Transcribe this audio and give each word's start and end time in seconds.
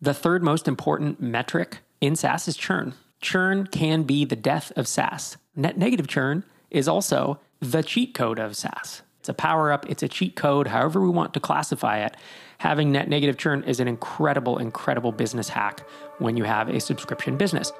The 0.00 0.14
third 0.14 0.44
most 0.44 0.68
important 0.68 1.20
metric 1.20 1.78
in 2.00 2.14
SaaS 2.14 2.46
is 2.46 2.56
churn. 2.56 2.94
Churn 3.20 3.66
can 3.66 4.04
be 4.04 4.24
the 4.24 4.36
death 4.36 4.70
of 4.76 4.86
SaaS. 4.86 5.36
Net 5.56 5.76
negative 5.76 6.06
churn 6.06 6.44
is 6.70 6.86
also 6.86 7.40
the 7.58 7.82
cheat 7.82 8.14
code 8.14 8.38
of 8.38 8.56
SaaS. 8.56 9.02
It's 9.18 9.28
a 9.28 9.34
power 9.34 9.72
up, 9.72 9.90
it's 9.90 10.04
a 10.04 10.08
cheat 10.08 10.36
code, 10.36 10.68
however 10.68 11.00
we 11.00 11.08
want 11.08 11.34
to 11.34 11.40
classify 11.40 11.98
it. 11.98 12.16
Having 12.58 12.92
net 12.92 13.08
negative 13.08 13.38
churn 13.38 13.64
is 13.64 13.80
an 13.80 13.88
incredible, 13.88 14.58
incredible 14.58 15.10
business 15.10 15.48
hack 15.48 15.80
when 16.18 16.36
you 16.36 16.44
have 16.44 16.68
a 16.68 16.78
subscription 16.78 17.36
business. 17.36 17.72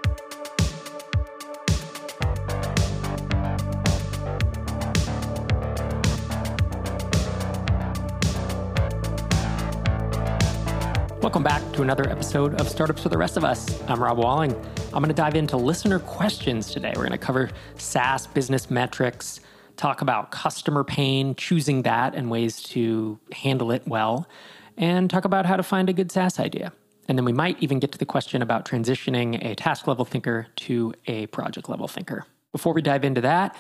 To 11.79 11.83
another 11.85 12.11
episode 12.11 12.61
of 12.61 12.69
Startups 12.69 13.05
for 13.05 13.09
the 13.09 13.17
Rest 13.17 13.37
of 13.37 13.45
Us. 13.45 13.81
I'm 13.83 14.03
Rob 14.03 14.19
Walling. 14.19 14.53
I'm 14.87 15.01
going 15.01 15.11
to 15.11 15.15
dive 15.15 15.37
into 15.37 15.57
listener 15.57 16.01
questions 16.01 16.73
today. 16.73 16.93
We're 16.97 17.03
going 17.03 17.13
to 17.13 17.19
cover 17.19 17.51
SaaS 17.77 18.27
business 18.27 18.69
metrics, 18.69 19.39
talk 19.77 20.01
about 20.01 20.33
customer 20.33 20.83
pain, 20.83 21.37
choosing 21.37 21.83
that 21.83 22.17
and 22.17 22.33
ways 22.33 22.61
to 22.65 23.21
handle 23.31 23.71
it 23.71 23.87
well, 23.87 24.29
and 24.77 25.09
talk 25.09 25.25
about 25.25 25.47
how 25.47 25.55
to 25.55 25.63
find 25.63 25.89
a 25.89 25.93
good 25.93 26.11
SaaS 26.11 26.41
idea. 26.41 26.73
And 27.07 27.17
then 27.17 27.25
we 27.25 27.33
might 27.33 27.63
even 27.63 27.79
get 27.79 27.93
to 27.93 27.99
the 27.99 28.07
question 28.07 28.43
about 28.43 28.65
transitioning 28.65 29.41
a 29.49 29.55
task 29.55 29.87
level 29.87 30.05
thinker 30.05 30.49
to 30.57 30.95
a 31.07 31.27
project 31.27 31.69
level 31.69 31.87
thinker. 31.87 32.27
Before 32.51 32.73
we 32.75 32.83
dive 32.83 33.05
into 33.05 33.21
that, 33.21 33.55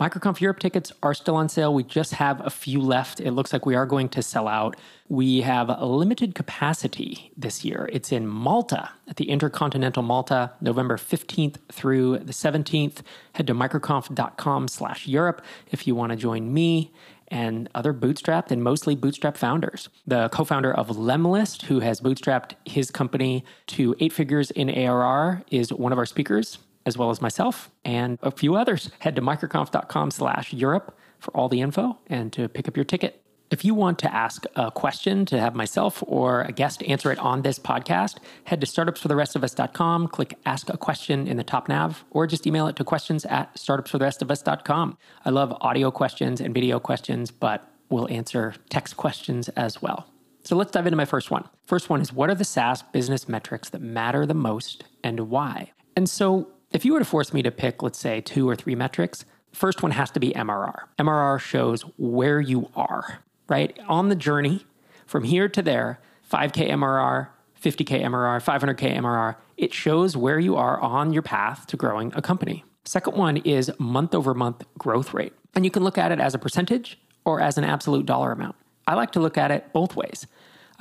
MicroConf 0.00 0.40
Europe 0.40 0.58
tickets 0.58 0.90
are 1.02 1.14
still 1.14 1.36
on 1.36 1.48
sale. 1.48 1.72
We 1.72 1.84
just 1.84 2.14
have 2.14 2.44
a 2.44 2.50
few 2.50 2.80
left. 2.80 3.20
It 3.20 3.32
looks 3.32 3.52
like 3.52 3.66
we 3.66 3.74
are 3.74 3.86
going 3.86 4.08
to 4.10 4.22
sell 4.22 4.48
out. 4.48 4.76
We 5.08 5.42
have 5.42 5.68
a 5.68 5.84
limited 5.84 6.34
capacity 6.34 7.30
this 7.36 7.64
year. 7.64 7.88
It's 7.92 8.10
in 8.10 8.26
Malta 8.26 8.90
at 9.06 9.16
the 9.16 9.30
Intercontinental 9.30 10.02
Malta, 10.02 10.52
November 10.60 10.96
15th 10.96 11.56
through 11.70 12.18
the 12.18 12.32
17th. 12.32 13.02
Head 13.34 13.46
to 13.46 13.54
microconf.com 13.54 14.68
slash 14.68 15.06
Europe 15.06 15.44
if 15.70 15.86
you 15.86 15.94
want 15.94 16.10
to 16.10 16.16
join 16.16 16.52
me 16.52 16.92
and 17.28 17.68
other 17.74 17.94
bootstrapped 17.94 18.50
and 18.50 18.62
mostly 18.62 18.94
bootstrap 18.94 19.36
founders. 19.36 19.88
The 20.06 20.28
co 20.30 20.44
founder 20.44 20.72
of 20.72 20.88
Lemlist, 20.88 21.62
who 21.62 21.80
has 21.80 22.00
bootstrapped 22.00 22.54
his 22.64 22.90
company 22.90 23.44
to 23.68 23.94
eight 24.00 24.12
figures 24.12 24.50
in 24.50 24.68
ARR, 24.68 25.42
is 25.50 25.72
one 25.72 25.92
of 25.92 25.98
our 25.98 26.06
speakers 26.06 26.58
as 26.86 26.98
well 26.98 27.10
as 27.10 27.20
myself 27.20 27.70
and 27.84 28.18
a 28.22 28.30
few 28.30 28.54
others. 28.54 28.90
Head 29.00 29.16
to 29.16 29.22
microconf.com 29.22 30.10
slash 30.10 30.52
Europe 30.52 30.96
for 31.18 31.36
all 31.36 31.48
the 31.48 31.60
info 31.60 31.98
and 32.06 32.32
to 32.32 32.48
pick 32.48 32.68
up 32.68 32.76
your 32.76 32.84
ticket. 32.84 33.22
If 33.52 33.66
you 33.66 33.74
want 33.74 33.98
to 33.98 34.12
ask 34.12 34.46
a 34.56 34.70
question 34.70 35.26
to 35.26 35.38
have 35.38 35.54
myself 35.54 36.02
or 36.06 36.40
a 36.40 36.52
guest 36.52 36.82
answer 36.84 37.12
it 37.12 37.18
on 37.18 37.42
this 37.42 37.58
podcast, 37.58 38.16
head 38.44 38.62
to 38.62 38.66
startupsfortherestofus.com, 38.66 40.08
click 40.08 40.38
ask 40.46 40.70
a 40.70 40.78
question 40.78 41.26
in 41.28 41.36
the 41.36 41.44
top 41.44 41.68
nav, 41.68 42.02
or 42.10 42.26
just 42.26 42.46
email 42.46 42.66
it 42.66 42.76
to 42.76 42.84
questions 42.84 43.26
at 43.26 43.54
startupsfortherestofus.com. 43.56 44.96
I 45.26 45.30
love 45.30 45.54
audio 45.60 45.90
questions 45.90 46.40
and 46.40 46.54
video 46.54 46.80
questions, 46.80 47.30
but 47.30 47.70
we'll 47.90 48.08
answer 48.08 48.54
text 48.70 48.96
questions 48.96 49.50
as 49.50 49.82
well. 49.82 50.08
So 50.44 50.56
let's 50.56 50.70
dive 50.70 50.86
into 50.86 50.96
my 50.96 51.04
first 51.04 51.30
one. 51.30 51.44
First 51.66 51.90
one 51.90 52.00
is 52.00 52.10
what 52.10 52.30
are 52.30 52.34
the 52.34 52.46
SaaS 52.46 52.82
business 52.82 53.28
metrics 53.28 53.68
that 53.68 53.82
matter 53.82 54.24
the 54.24 54.32
most 54.32 54.84
and 55.04 55.28
why? 55.28 55.72
And 55.94 56.08
so 56.08 56.48
if 56.72 56.84
you 56.84 56.92
were 56.92 56.98
to 56.98 57.04
force 57.04 57.32
me 57.32 57.42
to 57.42 57.50
pick, 57.50 57.82
let's 57.82 57.98
say, 57.98 58.20
two 58.20 58.48
or 58.48 58.56
three 58.56 58.74
metrics, 58.74 59.24
first 59.52 59.82
one 59.82 59.92
has 59.92 60.10
to 60.12 60.20
be 60.20 60.30
MRR. 60.30 60.84
MRR 60.98 61.38
shows 61.40 61.82
where 61.98 62.40
you 62.40 62.68
are, 62.74 63.18
right? 63.48 63.78
On 63.88 64.08
the 64.08 64.14
journey 64.14 64.66
from 65.06 65.24
here 65.24 65.48
to 65.48 65.62
there, 65.62 66.00
5K 66.30 66.70
MRR, 66.70 67.28
50K 67.62 68.02
MRR, 68.02 68.42
500K 68.42 68.96
MRR, 68.96 69.36
it 69.56 69.74
shows 69.74 70.16
where 70.16 70.38
you 70.38 70.56
are 70.56 70.80
on 70.80 71.12
your 71.12 71.22
path 71.22 71.66
to 71.68 71.76
growing 71.76 72.12
a 72.14 72.22
company. 72.22 72.64
Second 72.84 73.16
one 73.16 73.36
is 73.38 73.70
month 73.78 74.14
over 74.14 74.34
month 74.34 74.64
growth 74.78 75.14
rate. 75.14 75.34
And 75.54 75.64
you 75.64 75.70
can 75.70 75.84
look 75.84 75.98
at 75.98 76.10
it 76.10 76.18
as 76.18 76.34
a 76.34 76.38
percentage 76.38 76.98
or 77.24 77.40
as 77.40 77.58
an 77.58 77.64
absolute 77.64 78.06
dollar 78.06 78.32
amount. 78.32 78.56
I 78.86 78.94
like 78.94 79.12
to 79.12 79.20
look 79.20 79.38
at 79.38 79.50
it 79.50 79.72
both 79.72 79.94
ways. 79.94 80.26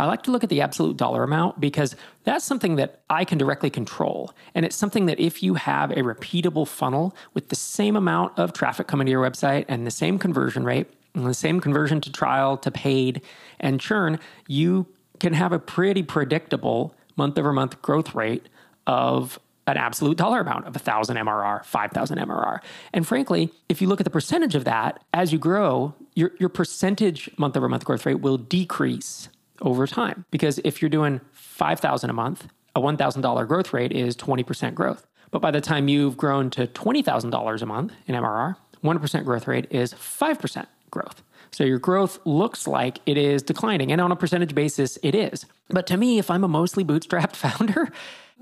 I 0.01 0.05
like 0.05 0.23
to 0.23 0.31
look 0.31 0.43
at 0.43 0.49
the 0.49 0.61
absolute 0.61 0.97
dollar 0.97 1.21
amount 1.21 1.59
because 1.59 1.95
that's 2.23 2.43
something 2.43 2.75
that 2.77 3.01
I 3.07 3.23
can 3.23 3.37
directly 3.37 3.69
control. 3.69 4.33
And 4.55 4.65
it's 4.65 4.75
something 4.75 5.05
that 5.05 5.19
if 5.19 5.43
you 5.43 5.53
have 5.53 5.91
a 5.91 5.97
repeatable 5.97 6.67
funnel 6.67 7.15
with 7.35 7.49
the 7.49 7.55
same 7.55 7.95
amount 7.95 8.39
of 8.39 8.51
traffic 8.51 8.87
coming 8.87 9.05
to 9.05 9.11
your 9.11 9.21
website 9.21 9.65
and 9.67 9.85
the 9.85 9.91
same 9.91 10.17
conversion 10.17 10.63
rate, 10.63 10.91
and 11.13 11.27
the 11.27 11.35
same 11.35 11.59
conversion 11.59 12.01
to 12.01 12.11
trial 12.11 12.57
to 12.57 12.71
paid 12.71 13.21
and 13.59 13.79
churn, 13.79 14.17
you 14.47 14.87
can 15.19 15.33
have 15.33 15.51
a 15.51 15.59
pretty 15.59 16.01
predictable 16.01 16.95
month 17.15 17.37
over 17.37 17.53
month 17.53 17.79
growth 17.83 18.15
rate 18.15 18.49
of 18.87 19.37
an 19.67 19.77
absolute 19.77 20.17
dollar 20.17 20.39
amount 20.39 20.65
of 20.65 20.73
1,000 20.73 21.15
MRR, 21.15 21.63
5,000 21.63 22.17
MRR. 22.17 22.59
And 22.91 23.05
frankly, 23.05 23.51
if 23.69 23.83
you 23.83 23.87
look 23.87 23.99
at 23.99 24.05
the 24.05 24.09
percentage 24.09 24.55
of 24.55 24.65
that, 24.65 25.03
as 25.13 25.31
you 25.31 25.37
grow, 25.37 25.93
your, 26.15 26.31
your 26.39 26.49
percentage 26.49 27.29
month 27.37 27.55
over 27.55 27.69
month 27.69 27.85
growth 27.85 28.07
rate 28.07 28.21
will 28.21 28.37
decrease 28.37 29.29
over 29.61 29.87
time. 29.87 30.25
Because 30.31 30.59
if 30.63 30.81
you're 30.81 30.89
doing 30.89 31.21
5,000 31.31 32.09
a 32.09 32.13
month, 32.13 32.47
a 32.75 32.81
$1,000 32.81 33.47
growth 33.47 33.73
rate 33.73 33.91
is 33.91 34.15
20% 34.15 34.73
growth. 34.73 35.05
But 35.31 35.41
by 35.41 35.51
the 35.51 35.61
time 35.61 35.87
you've 35.87 36.17
grown 36.17 36.49
to 36.51 36.67
$20,000 36.67 37.61
a 37.61 37.65
month 37.65 37.93
in 38.05 38.15
MRR, 38.15 38.55
1% 38.83 39.25
growth 39.25 39.47
rate 39.47 39.67
is 39.69 39.93
5% 39.93 40.67
growth. 40.89 41.23
So 41.51 41.63
your 41.63 41.79
growth 41.79 42.19
looks 42.25 42.67
like 42.67 42.99
it 43.05 43.17
is 43.17 43.43
declining. 43.43 43.91
And 43.91 43.99
on 43.99 44.11
a 44.11 44.15
percentage 44.15 44.55
basis, 44.55 44.97
it 45.03 45.15
is. 45.15 45.45
But 45.69 45.87
to 45.87 45.97
me, 45.97 46.17
if 46.17 46.31
I'm 46.31 46.43
a 46.43 46.47
mostly 46.47 46.83
bootstrapped 46.83 47.35
founder, 47.35 47.91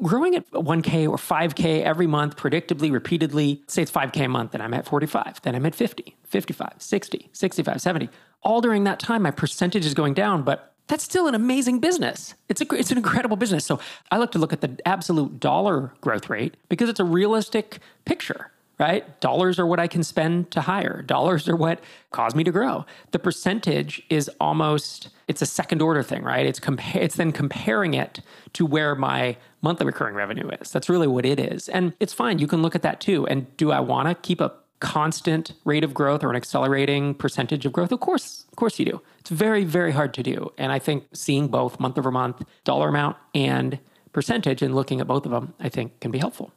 growing 0.02 0.36
at 0.36 0.50
1K 0.52 1.10
or 1.10 1.18
5K 1.18 1.84
every 1.84 2.08
month, 2.08 2.38
predictably, 2.38 2.92
repeatedly, 2.92 3.64
say 3.68 3.82
it's 3.82 3.92
5K 3.92 4.26
a 4.26 4.28
month, 4.28 4.52
then 4.52 4.62
I'm 4.62 4.74
at 4.74 4.86
45, 4.86 5.42
then 5.42 5.56
I'm 5.56 5.66
at 5.66 5.76
50, 5.76 6.16
55, 6.24 6.74
60, 6.78 7.30
65, 7.34 7.82
70. 7.82 8.10
All 8.42 8.62
during 8.62 8.84
that 8.86 9.00
time, 9.00 9.24
my 9.24 9.32
percentage 9.32 9.86
is 9.86 9.94
going 9.94 10.14
down, 10.14 10.44
but 10.44 10.74
that's 10.90 11.04
still 11.04 11.28
an 11.28 11.36
amazing 11.36 11.80
business. 11.80 12.34
It's 12.50 12.62
a 12.62 12.66
it's 12.74 12.92
an 12.92 12.98
incredible 12.98 13.38
business. 13.38 13.64
So 13.64 13.80
I 14.12 14.18
like 14.18 14.32
to 14.32 14.40
look 14.40 14.52
at 14.52 14.62
the 14.62 14.78
absolute 14.86 15.40
dollar 15.40 15.94
growth 16.02 16.30
rate 16.30 16.58
because 16.68 16.90
it's 16.90 17.00
a 17.00 17.04
realistic 17.06 17.80
picture, 18.06 18.52
right? 18.80 19.20
Dollars 19.22 19.60
are 19.60 19.68
what 19.68 19.80
I 19.80 19.88
can 19.88 20.04
spend 20.04 20.50
to 20.52 20.62
hire. 20.62 21.04
Dollars 21.04 21.48
are 21.48 21.56
what 21.56 21.80
cause 22.12 22.34
me 22.34 22.44
to 22.44 22.52
grow. 22.52 22.86
The 23.12 23.20
percentage 23.20 24.02
is 24.10 24.30
almost 24.42 25.10
it's 25.28 25.44
a 25.44 25.46
second 25.46 25.82
order 25.84 26.02
thing, 26.02 26.24
right? 26.24 26.46
It's 26.46 26.60
compa- 26.60 26.96
it's 26.96 27.16
then 27.16 27.32
comparing 27.32 27.94
it 27.94 28.22
to 28.54 28.66
where 28.66 28.96
my 28.96 29.38
monthly 29.62 29.86
recurring 29.86 30.16
revenue 30.16 30.50
is. 30.60 30.72
That's 30.72 30.90
really 30.90 31.08
what 31.08 31.24
it 31.24 31.40
is. 31.40 31.70
And 31.70 31.94
it's 32.00 32.14
fine. 32.14 32.40
You 32.40 32.48
can 32.48 32.64
look 32.64 32.74
at 32.74 32.82
that 32.82 33.00
too. 33.00 33.28
And 33.28 33.56
do 33.58 33.72
I 33.72 33.80
want 33.80 34.08
to 34.08 34.16
keep 34.16 34.42
a 34.42 34.52
constant 34.80 35.54
rate 35.66 35.84
of 35.84 35.94
growth 35.94 36.24
or 36.24 36.30
an 36.30 36.36
accelerating 36.36 37.14
percentage 37.14 37.66
of 37.66 37.74
growth? 37.74 37.92
Of 37.92 38.00
course, 38.00 38.46
of 38.50 38.56
course 38.56 38.80
you 38.80 38.86
do. 38.86 39.02
It's 39.20 39.30
very, 39.30 39.64
very 39.64 39.92
hard 39.92 40.14
to 40.16 40.24
do. 40.24 40.52
And 40.58 40.72
I 40.72 40.80
think 40.80 41.06
seeing 41.14 41.48
both 41.48 41.80
month 41.80 41.98
over 41.98 42.12
month, 42.12 42.44
dollar 42.64 42.90
amount, 42.90 43.18
and 43.36 43.80
percentage 44.14 44.62
and 44.62 44.76
looking 44.76 45.02
at 45.02 45.08
both 45.08 45.26
of 45.26 45.32
them, 45.32 45.54
I 45.60 45.70
think 45.70 46.00
can 46.00 46.12
be 46.12 46.20
helpful. 46.20 46.52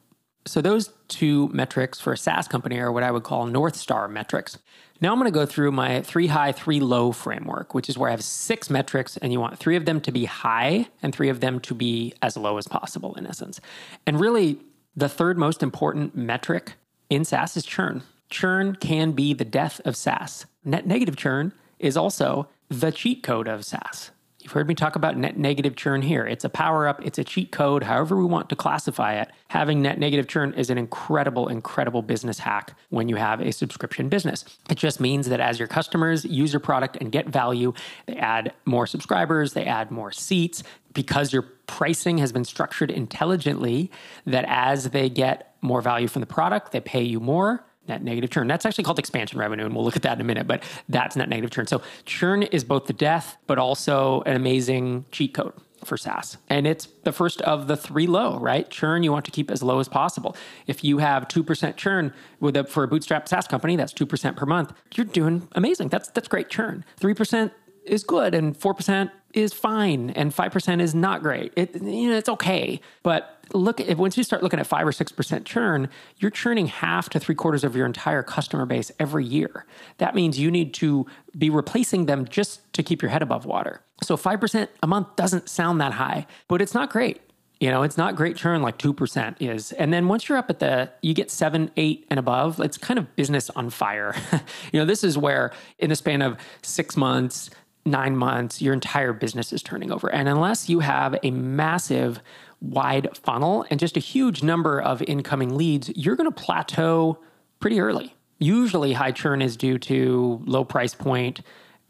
So 0.45 0.61
those 0.61 0.91
two 1.07 1.47
metrics 1.49 2.01
for 2.01 2.13
a 2.13 2.17
SaaS 2.17 2.47
company 2.47 2.77
are 2.79 2.91
what 2.91 3.03
I 3.03 3.11
would 3.11 3.23
call 3.23 3.45
North 3.45 3.75
Star 3.75 4.07
metrics. 4.07 4.57
Now 4.99 5.11
I'm 5.11 5.19
going 5.19 5.31
to 5.31 5.37
go 5.37 5.45
through 5.45 5.71
my 5.71 6.01
three 6.01 6.27
high, 6.27 6.51
three 6.51 6.79
low 6.79 7.11
framework, 7.11 7.73
which 7.73 7.89
is 7.89 7.97
where 7.97 8.09
I 8.09 8.11
have 8.11 8.23
six 8.23 8.69
metrics 8.69 9.17
and 9.17 9.31
you 9.31 9.39
want 9.39 9.57
three 9.57 9.75
of 9.75 9.85
them 9.85 10.01
to 10.01 10.11
be 10.11 10.25
high 10.25 10.87
and 11.01 11.15
three 11.15 11.29
of 11.29 11.39
them 11.39 11.59
to 11.61 11.73
be 11.73 12.13
as 12.21 12.35
low 12.35 12.57
as 12.57 12.67
possible 12.67 13.15
in 13.15 13.25
essence. 13.25 13.61
And 14.05 14.19
really, 14.19 14.59
the 14.95 15.09
third 15.09 15.37
most 15.37 15.63
important 15.63 16.15
metric 16.15 16.73
in 17.09 17.25
SaaS 17.25 17.57
is 17.57 17.65
churn 17.65 18.03
churn 18.33 18.75
can 18.75 19.13
be 19.13 19.33
the 19.33 19.45
death 19.45 19.79
of 19.85 19.95
SaaS. 19.95 20.45
Net 20.65 20.85
negative 20.85 21.15
churn 21.15 21.53
is 21.79 21.95
also 21.95 22.49
the 22.67 22.91
cheat 22.91 23.23
code 23.23 23.47
of 23.47 23.63
SaaS. 23.63 24.11
You've 24.43 24.51
heard 24.51 24.67
me 24.67 24.75
talk 24.75 24.97
about 24.97 25.15
net 25.15 25.37
negative 25.37 25.77
churn 25.77 26.01
here. 26.01 26.25
It's 26.25 26.43
a 26.43 26.49
power 26.49 26.85
up, 26.85 27.01
it's 27.05 27.17
a 27.17 27.23
cheat 27.23 27.53
code, 27.53 27.83
however 27.83 28.17
we 28.17 28.25
want 28.25 28.49
to 28.49 28.57
classify 28.57 29.13
it. 29.21 29.29
Having 29.47 29.81
net 29.81 29.99
negative 29.99 30.27
churn 30.27 30.53
is 30.55 30.69
an 30.69 30.77
incredible, 30.77 31.47
incredible 31.47 32.01
business 32.01 32.39
hack 32.39 32.75
when 32.89 33.07
you 33.07 33.15
have 33.15 33.39
a 33.39 33.53
subscription 33.53 34.09
business. 34.09 34.43
It 34.69 34.75
just 34.75 34.99
means 34.99 35.29
that 35.29 35.39
as 35.39 35.59
your 35.59 35.69
customers 35.69 36.25
use 36.25 36.51
your 36.51 36.59
product 36.59 36.97
and 36.99 37.09
get 37.09 37.29
value, 37.29 37.71
they 38.05 38.17
add 38.17 38.51
more 38.65 38.85
subscribers, 38.85 39.53
they 39.53 39.63
add 39.63 39.91
more 39.91 40.11
seats. 40.11 40.61
Because 40.93 41.31
your 41.31 41.43
pricing 41.65 42.17
has 42.17 42.33
been 42.33 42.45
structured 42.45 42.91
intelligently, 42.91 43.89
that 44.25 44.43
as 44.47 44.89
they 44.89 45.09
get 45.09 45.55
more 45.61 45.81
value 45.81 46.09
from 46.09 46.19
the 46.19 46.25
product, 46.25 46.73
they 46.73 46.81
pay 46.81 47.01
you 47.01 47.21
more 47.21 47.63
net 47.87 48.03
negative 48.03 48.29
churn. 48.29 48.47
That's 48.47 48.65
actually 48.65 48.83
called 48.83 48.99
expansion 48.99 49.39
revenue, 49.39 49.65
and 49.65 49.75
we'll 49.75 49.83
look 49.83 49.95
at 49.95 50.03
that 50.03 50.13
in 50.13 50.21
a 50.21 50.23
minute, 50.23 50.47
but 50.47 50.63
that's 50.89 51.15
net 51.15 51.29
negative 51.29 51.51
churn. 51.51 51.67
So 51.67 51.81
churn 52.05 52.43
is 52.43 52.63
both 52.63 52.85
the 52.85 52.93
death, 52.93 53.37
but 53.47 53.57
also 53.57 54.21
an 54.21 54.35
amazing 54.35 55.05
cheat 55.11 55.33
code 55.33 55.53
for 55.85 55.97
SaaS. 55.97 56.37
And 56.49 56.65
it's 56.65 56.87
the 57.03 57.11
first 57.11 57.41
of 57.41 57.67
the 57.67 57.75
three 57.75 58.07
low, 58.07 58.39
right? 58.39 58.69
Churn 58.69 59.03
you 59.03 59.11
want 59.11 59.25
to 59.25 59.31
keep 59.31 59.51
as 59.51 59.61
low 59.61 59.79
as 59.79 59.87
possible. 59.87 60.35
If 60.67 60.83
you 60.83 60.99
have 60.99 61.27
2% 61.27 61.75
churn 61.75 62.13
with 62.39 62.55
a, 62.55 62.63
for 62.63 62.83
a 62.83 62.87
bootstrap 62.87 63.27
SaaS 63.27 63.47
company, 63.47 63.75
that's 63.75 63.93
2% 63.93 64.35
per 64.35 64.45
month, 64.45 64.73
you're 64.95 65.05
doing 65.05 65.47
amazing. 65.53 65.89
That's 65.89 66.09
that's 66.09 66.27
great 66.27 66.49
churn. 66.49 66.85
3% 67.01 67.51
is 67.85 68.03
good 68.03 68.33
and 68.33 68.57
4% 68.57 69.11
is 69.33 69.51
fine 69.51 70.11
and 70.11 70.33
5% 70.33 70.81
is 70.81 70.95
not 70.95 71.21
great. 71.21 71.51
It, 71.55 71.75
you 71.81 72.09
know, 72.09 72.17
it's 72.17 72.29
okay. 72.29 72.79
But 73.01 73.32
look 73.53 73.79
at 73.79 73.97
once 73.97 74.17
you 74.17 74.23
start 74.23 74.43
looking 74.43 74.59
at 74.59 74.67
five 74.67 74.87
or 74.87 74.91
six 74.91 75.11
percent 75.11 75.45
churn, 75.45 75.89
you're 76.17 76.31
churning 76.31 76.67
half 76.67 77.09
to 77.09 77.19
three 77.19 77.35
quarters 77.35 77.63
of 77.63 77.75
your 77.75 77.85
entire 77.85 78.23
customer 78.23 78.65
base 78.65 78.91
every 78.99 79.25
year. 79.25 79.65
That 79.97 80.15
means 80.15 80.39
you 80.39 80.51
need 80.51 80.73
to 80.75 81.05
be 81.37 81.49
replacing 81.49 82.05
them 82.05 82.27
just 82.27 82.71
to 82.73 82.83
keep 82.83 83.01
your 83.01 83.09
head 83.09 83.21
above 83.21 83.45
water. 83.45 83.81
So 84.01 84.17
five 84.17 84.39
percent 84.39 84.69
a 84.81 84.87
month 84.87 85.15
doesn't 85.15 85.49
sound 85.49 85.81
that 85.81 85.93
high, 85.93 86.27
but 86.47 86.61
it's 86.61 86.73
not 86.73 86.89
great. 86.89 87.21
You 87.59 87.71
know, 87.71 87.83
it's 87.83 87.97
not 87.97 88.17
great 88.17 88.35
churn 88.35 88.61
like 88.61 88.77
2% 88.77 89.35
is. 89.39 89.71
And 89.71 89.93
then 89.93 90.09
once 90.09 90.27
you're 90.27 90.37
up 90.37 90.49
at 90.49 90.59
the, 90.59 90.91
you 91.01 91.13
get 91.13 91.31
seven, 91.31 91.71
eight, 91.77 92.05
and 92.09 92.19
above, 92.19 92.59
it's 92.59 92.77
kind 92.77 92.99
of 92.99 93.15
business 93.15 93.49
on 93.51 93.69
fire. 93.69 94.13
you 94.73 94.79
know, 94.81 94.85
this 94.85 95.01
is 95.01 95.17
where 95.17 95.53
in 95.79 95.89
the 95.89 95.95
span 95.95 96.21
of 96.21 96.35
six 96.61 96.97
months, 96.97 97.49
nine 97.85 98.17
months, 98.17 98.61
your 98.61 98.73
entire 98.73 99.13
business 99.13 99.53
is 99.53 99.63
turning 99.63 99.91
over. 99.91 100.11
And 100.11 100.27
unless 100.27 100.69
you 100.69 100.79
have 100.79 101.17
a 101.23 101.31
massive, 101.31 102.21
wide 102.63 103.09
funnel 103.17 103.65
and 103.69 103.79
just 103.79 103.97
a 103.97 103.99
huge 103.99 104.41
number 104.41 104.81
of 104.81 105.01
incoming 105.03 105.55
leads, 105.55 105.91
you're 105.95 106.15
going 106.15 106.31
to 106.31 106.35
plateau 106.35 107.19
pretty 107.59 107.79
early. 107.79 108.15
Usually, 108.39 108.93
high 108.93 109.11
churn 109.11 109.41
is 109.41 109.55
due 109.55 109.77
to 109.79 110.41
low 110.45 110.63
price 110.63 110.95
point, 110.95 111.41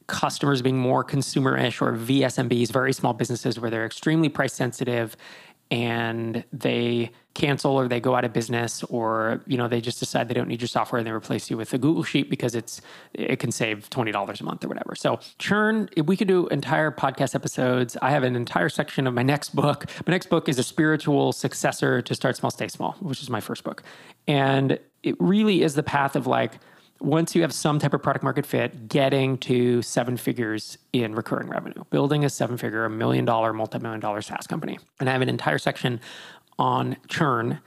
customers 0.07 0.61
being 0.61 0.77
more 0.77 1.03
consumerish, 1.03 1.81
or 1.81 1.93
VSMBs, 1.93 2.71
very 2.71 2.91
small 2.91 3.13
businesses 3.13 3.59
where 3.59 3.71
they're 3.71 3.85
extremely 3.85 4.29
price 4.29 4.53
sensitive 4.53 5.15
and 5.71 6.43
they 6.51 7.11
cancel 7.33 7.71
or 7.71 7.87
they 7.87 7.99
go 7.99 8.15
out 8.15 8.23
of 8.23 8.31
business 8.31 8.83
or 8.83 9.41
you 9.47 9.57
know 9.57 9.67
they 9.67 9.81
just 9.81 9.99
decide 9.99 10.27
they 10.27 10.33
don't 10.33 10.47
need 10.47 10.61
your 10.61 10.67
software 10.67 10.99
and 10.99 11.07
they 11.07 11.11
replace 11.11 11.49
you 11.49 11.57
with 11.57 11.73
a 11.73 11.77
google 11.77 12.03
sheet 12.03 12.29
because 12.29 12.53
it's 12.53 12.81
it 13.13 13.39
can 13.39 13.51
save 13.51 13.89
$20 13.89 14.41
a 14.41 14.43
month 14.43 14.63
or 14.63 14.67
whatever. 14.67 14.93
So 14.95 15.19
churn 15.39 15.89
we 16.05 16.15
could 16.15 16.27
do 16.27 16.47
entire 16.47 16.91
podcast 16.91 17.33
episodes 17.35 17.97
i 18.01 18.11
have 18.11 18.23
an 18.23 18.35
entire 18.35 18.69
section 18.69 19.07
of 19.07 19.13
my 19.13 19.23
next 19.23 19.55
book. 19.55 19.85
My 20.05 20.11
next 20.11 20.27
book 20.29 20.47
is 20.47 20.59
a 20.59 20.63
spiritual 20.63 21.31
successor 21.31 22.01
to 22.01 22.15
start 22.15 22.35
small 22.37 22.51
stay 22.51 22.67
small 22.67 22.93
which 22.99 23.21
is 23.21 23.29
my 23.29 23.39
first 23.39 23.63
book. 23.63 23.83
And 24.27 24.79
it 25.01 25.15
really 25.19 25.63
is 25.63 25.75
the 25.75 25.83
path 25.83 26.15
of 26.15 26.27
like 26.27 26.53
once 27.03 27.35
you 27.35 27.41
have 27.41 27.51
some 27.51 27.79
type 27.79 27.93
of 27.93 28.01
product 28.01 28.23
market 28.23 28.45
fit, 28.45 28.87
getting 28.87 29.37
to 29.37 29.81
seven 29.81 30.15
figures 30.15 30.77
in 30.93 31.13
recurring 31.13 31.49
revenue, 31.49 31.83
building 31.89 32.23
a 32.23 32.29
seven 32.29 32.55
figure, 32.55 32.85
a 32.85 32.89
million 32.89 33.25
dollar, 33.25 33.51
multi 33.51 33.77
million 33.77 33.99
dollar 33.99 34.21
SaaS 34.21 34.47
company. 34.47 34.79
And 35.01 35.09
I 35.09 35.11
have 35.11 35.21
an 35.21 35.29
entire 35.29 35.57
section 35.57 35.99
on 36.57 36.97
churn 37.07 37.59